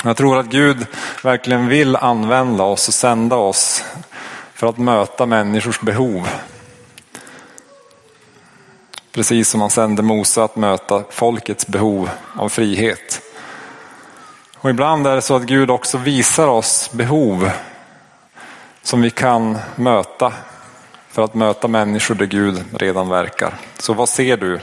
Jag 0.02 0.16
tror 0.16 0.38
att 0.38 0.46
Gud 0.46 0.86
verkligen 1.22 1.68
vill 1.68 1.96
använda 1.96 2.64
oss 2.64 2.88
och 2.88 2.94
sända 2.94 3.36
oss 3.36 3.84
för 4.54 4.66
att 4.66 4.78
möta 4.78 5.26
människors 5.26 5.80
behov. 5.80 6.28
Precis 9.12 9.48
som 9.48 9.60
han 9.60 9.70
sände 9.70 10.02
Mose 10.02 10.42
att 10.42 10.56
möta 10.56 11.02
folkets 11.10 11.66
behov 11.66 12.10
av 12.34 12.48
frihet. 12.48 13.20
Och 14.56 14.70
ibland 14.70 15.06
är 15.06 15.14
det 15.14 15.22
så 15.22 15.36
att 15.36 15.42
Gud 15.42 15.70
också 15.70 15.98
visar 15.98 16.48
oss 16.48 16.90
behov 16.92 17.50
som 18.82 19.02
vi 19.02 19.10
kan 19.10 19.58
möta 19.76 20.32
för 21.10 21.22
att 21.22 21.34
möta 21.34 21.68
människor 21.68 22.14
där 22.14 22.26
Gud 22.26 22.64
redan 22.72 23.08
verkar. 23.08 23.54
Så 23.78 23.94
vad 23.94 24.08
ser 24.08 24.36
du? 24.36 24.60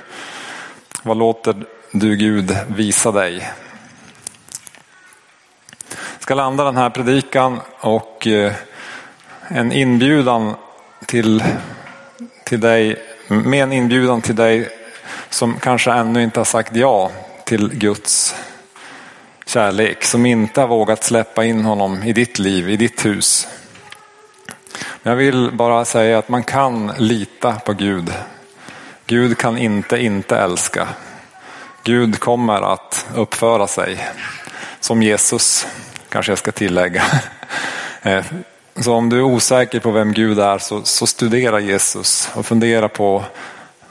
Vad 1.03 1.17
låter 1.17 1.55
du 1.91 2.15
Gud 2.15 2.57
visa 2.67 3.11
dig? 3.11 3.51
Jag 5.89 6.21
ska 6.21 6.35
landa 6.35 6.63
den 6.63 6.77
här 6.77 6.89
predikan 6.89 7.59
och 7.79 8.27
eh, 8.27 8.53
en 9.47 9.71
inbjudan 9.71 10.55
till, 11.05 11.43
till 12.43 12.59
dig, 12.59 13.05
med 13.27 13.63
en 13.63 13.73
inbjudan 13.73 14.21
till 14.21 14.35
dig 14.35 14.69
som 15.29 15.59
kanske 15.59 15.91
ännu 15.91 16.23
inte 16.23 16.39
har 16.39 16.45
sagt 16.45 16.75
ja 16.75 17.11
till 17.45 17.69
Guds 17.69 18.35
kärlek, 19.45 20.03
som 20.03 20.25
inte 20.25 20.61
har 20.61 20.67
vågat 20.67 21.03
släppa 21.03 21.45
in 21.45 21.65
honom 21.65 22.03
i 22.03 22.13
ditt 22.13 22.39
liv, 22.39 22.69
i 22.69 22.77
ditt 22.77 23.05
hus. 23.05 23.47
Jag 25.03 25.15
vill 25.15 25.51
bara 25.53 25.85
säga 25.85 26.17
att 26.17 26.29
man 26.29 26.43
kan 26.43 26.91
lita 26.97 27.53
på 27.53 27.73
Gud. 27.73 28.13
Gud 29.11 29.37
kan 29.37 29.57
inte 29.57 29.97
inte 29.97 30.37
älska. 30.37 30.87
Gud 31.83 32.19
kommer 32.19 32.73
att 32.73 33.05
uppföra 33.15 33.67
sig 33.67 34.07
som 34.79 35.03
Jesus, 35.03 35.67
kanske 36.09 36.31
jag 36.31 36.39
ska 36.39 36.51
tillägga. 36.51 37.03
Eh, 38.03 38.25
så 38.75 38.93
om 38.93 39.09
du 39.09 39.17
är 39.17 39.23
osäker 39.23 39.79
på 39.79 39.91
vem 39.91 40.13
Gud 40.13 40.39
är 40.39 40.57
så, 40.57 40.81
så 40.83 41.07
studera 41.07 41.59
Jesus 41.59 42.29
och 42.33 42.45
fundera 42.45 42.89
på, 42.89 43.23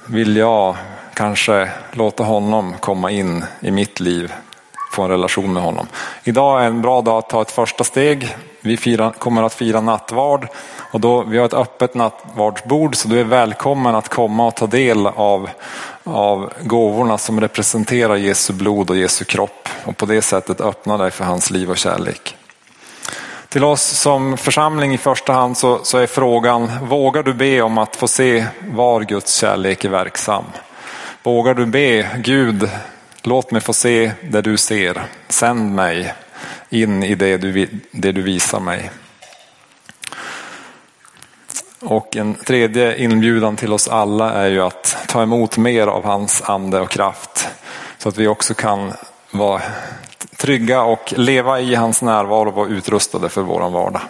vill 0.06 0.36
jag 0.36 0.76
kanske 1.14 1.70
låta 1.92 2.22
honom 2.22 2.74
komma 2.80 3.10
in 3.10 3.44
i 3.60 3.70
mitt 3.70 4.00
liv, 4.00 4.32
få 4.92 5.02
en 5.02 5.10
relation 5.10 5.52
med 5.52 5.62
honom. 5.62 5.86
Idag 6.24 6.62
är 6.62 6.66
en 6.66 6.82
bra 6.82 7.02
dag 7.02 7.18
att 7.18 7.28
ta 7.28 7.42
ett 7.42 7.50
första 7.50 7.84
steg. 7.84 8.36
Vi 8.60 8.76
firar, 8.76 9.10
kommer 9.10 9.42
att 9.42 9.54
fira 9.54 9.80
nattvard 9.80 10.48
och 10.92 11.00
då, 11.00 11.22
vi 11.22 11.38
har 11.38 11.46
ett 11.46 11.54
öppet 11.54 11.94
nattvardsbord 11.94 12.96
så 12.96 13.08
du 13.08 13.20
är 13.20 13.24
välkommen 13.24 13.94
att 13.94 14.08
komma 14.08 14.46
och 14.46 14.54
ta 14.54 14.66
del 14.66 15.06
av, 15.06 15.50
av 16.04 16.52
gåvorna 16.62 17.18
som 17.18 17.40
representerar 17.40 18.16
Jesu 18.16 18.52
blod 18.52 18.90
och 18.90 18.96
Jesu 18.96 19.24
kropp 19.24 19.68
och 19.84 19.96
på 19.96 20.06
det 20.06 20.22
sättet 20.22 20.60
öppna 20.60 20.96
dig 20.96 21.10
för 21.10 21.24
hans 21.24 21.50
liv 21.50 21.70
och 21.70 21.78
kärlek. 21.78 22.36
Till 23.48 23.64
oss 23.64 23.82
som 23.82 24.36
församling 24.36 24.94
i 24.94 24.98
första 24.98 25.32
hand 25.32 25.56
så, 25.56 25.80
så 25.82 25.98
är 25.98 26.06
frågan, 26.06 26.70
vågar 26.82 27.22
du 27.22 27.34
be 27.34 27.62
om 27.62 27.78
att 27.78 27.96
få 27.96 28.08
se 28.08 28.46
var 28.60 29.00
Guds 29.00 29.34
kärlek 29.34 29.84
är 29.84 29.88
verksam? 29.88 30.44
Vågar 31.22 31.54
du 31.54 31.66
be 31.66 32.08
Gud, 32.18 32.70
låt 33.22 33.50
mig 33.50 33.60
få 33.60 33.72
se 33.72 34.12
det 34.22 34.42
du 34.42 34.56
ser. 34.56 35.02
Sänd 35.28 35.74
mig 35.74 36.14
in 36.68 37.02
i 37.02 37.14
det 37.14 37.36
du, 37.36 37.68
det 37.90 38.12
du 38.12 38.22
visar 38.22 38.60
mig. 38.60 38.90
Och 41.80 42.16
en 42.16 42.34
tredje 42.34 42.96
inbjudan 42.96 43.56
till 43.56 43.72
oss 43.72 43.88
alla 43.88 44.32
är 44.32 44.50
ju 44.50 44.60
att 44.60 44.96
ta 45.08 45.22
emot 45.22 45.56
mer 45.56 45.86
av 45.86 46.04
hans 46.04 46.42
ande 46.42 46.80
och 46.80 46.90
kraft. 46.90 47.48
Så 47.98 48.08
att 48.08 48.16
vi 48.16 48.26
också 48.26 48.54
kan 48.54 48.92
vara 49.30 49.62
trygga 50.36 50.82
och 50.82 51.14
leva 51.16 51.60
i 51.60 51.74
hans 51.74 52.02
närvaro 52.02 52.48
och 52.48 52.54
vara 52.54 52.68
utrustade 52.68 53.28
för 53.28 53.42
våran 53.42 53.72
vardag. 53.72 54.02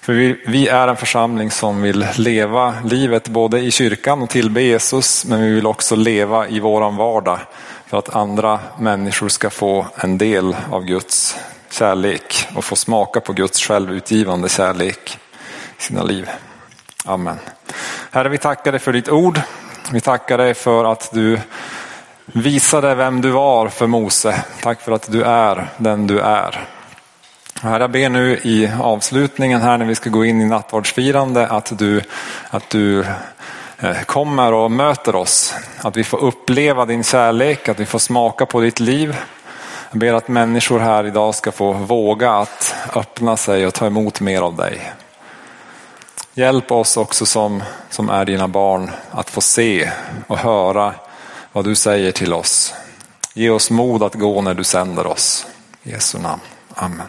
För 0.00 0.12
vi, 0.12 0.42
vi, 0.46 0.68
är 0.68 0.88
en 0.88 0.96
församling 0.96 1.50
som 1.50 1.82
vill 1.82 2.06
leva 2.16 2.74
livet 2.84 3.28
både 3.28 3.60
i 3.60 3.70
kyrkan 3.70 4.22
och 4.22 4.30
tillbe 4.30 4.62
Jesus, 4.62 5.24
men 5.24 5.42
vi 5.42 5.54
vill 5.54 5.66
också 5.66 5.96
leva 5.96 6.48
i 6.48 6.60
våran 6.60 6.96
vardag 6.96 7.38
för 7.86 7.98
att 7.98 8.16
andra 8.16 8.60
människor 8.78 9.28
ska 9.28 9.50
få 9.50 9.86
en 9.96 10.18
del 10.18 10.56
av 10.70 10.84
Guds 10.84 11.36
kärlek 11.70 12.48
och 12.54 12.64
få 12.64 12.76
smaka 12.76 13.20
på 13.20 13.32
Guds 13.32 13.60
självutgivande 13.60 14.48
kärlek 14.48 15.18
i 15.78 15.82
sina 15.82 16.02
liv. 16.02 16.28
Amen. 17.04 17.36
Herre, 18.10 18.28
vi 18.28 18.38
tackar 18.38 18.72
dig 18.72 18.80
för 18.80 18.92
ditt 18.92 19.08
ord. 19.08 19.40
Vi 19.92 20.00
tackar 20.00 20.38
dig 20.38 20.54
för 20.54 20.92
att 20.92 21.10
du 21.12 21.38
visade 22.24 22.94
vem 22.94 23.20
du 23.20 23.30
var 23.30 23.68
för 23.68 23.86
Mose. 23.86 24.44
Tack 24.62 24.80
för 24.80 24.92
att 24.92 25.12
du 25.12 25.22
är 25.22 25.68
den 25.76 26.06
du 26.06 26.20
är. 26.20 26.68
Herre, 27.62 27.82
jag 27.82 27.90
ber 27.90 28.08
nu 28.08 28.40
i 28.42 28.70
avslutningen 28.80 29.60
här 29.60 29.78
när 29.78 29.86
vi 29.86 29.94
ska 29.94 30.10
gå 30.10 30.24
in 30.24 30.40
i 30.40 30.44
nattvardsfirande 30.44 31.46
att 31.46 31.78
du, 31.78 32.02
att 32.50 32.70
du 32.70 33.00
eh, 33.78 34.02
kommer 34.06 34.52
och 34.52 34.70
möter 34.70 35.14
oss. 35.14 35.54
Att 35.78 35.96
vi 35.96 36.04
får 36.04 36.18
uppleva 36.18 36.86
din 36.86 37.04
kärlek, 37.04 37.68
att 37.68 37.80
vi 37.80 37.86
får 37.86 37.98
smaka 37.98 38.46
på 38.46 38.60
ditt 38.60 38.80
liv. 38.80 39.16
Jag 39.90 39.98
ber 40.00 40.12
att 40.12 40.28
människor 40.28 40.78
här 40.78 41.06
idag 41.06 41.34
ska 41.34 41.52
få 41.52 41.72
våga 41.72 42.32
att 42.32 42.74
öppna 42.94 43.36
sig 43.36 43.66
och 43.66 43.74
ta 43.74 43.86
emot 43.86 44.20
mer 44.20 44.42
av 44.42 44.56
dig. 44.56 44.92
Hjälp 46.34 46.72
oss 46.72 46.96
också 46.96 47.26
som, 47.26 47.62
som 47.90 48.10
är 48.10 48.24
dina 48.24 48.48
barn 48.48 48.90
att 49.10 49.30
få 49.30 49.40
se 49.40 49.90
och 50.26 50.38
höra 50.38 50.94
vad 51.52 51.64
du 51.64 51.74
säger 51.74 52.12
till 52.12 52.32
oss. 52.32 52.74
Ge 53.34 53.50
oss 53.50 53.70
mod 53.70 54.02
att 54.02 54.14
gå 54.14 54.40
när 54.40 54.54
du 54.54 54.64
sänder 54.64 55.06
oss. 55.06 55.46
I 55.82 55.90
Jesu 55.90 56.18
namn. 56.18 56.42
Amen. 56.74 57.06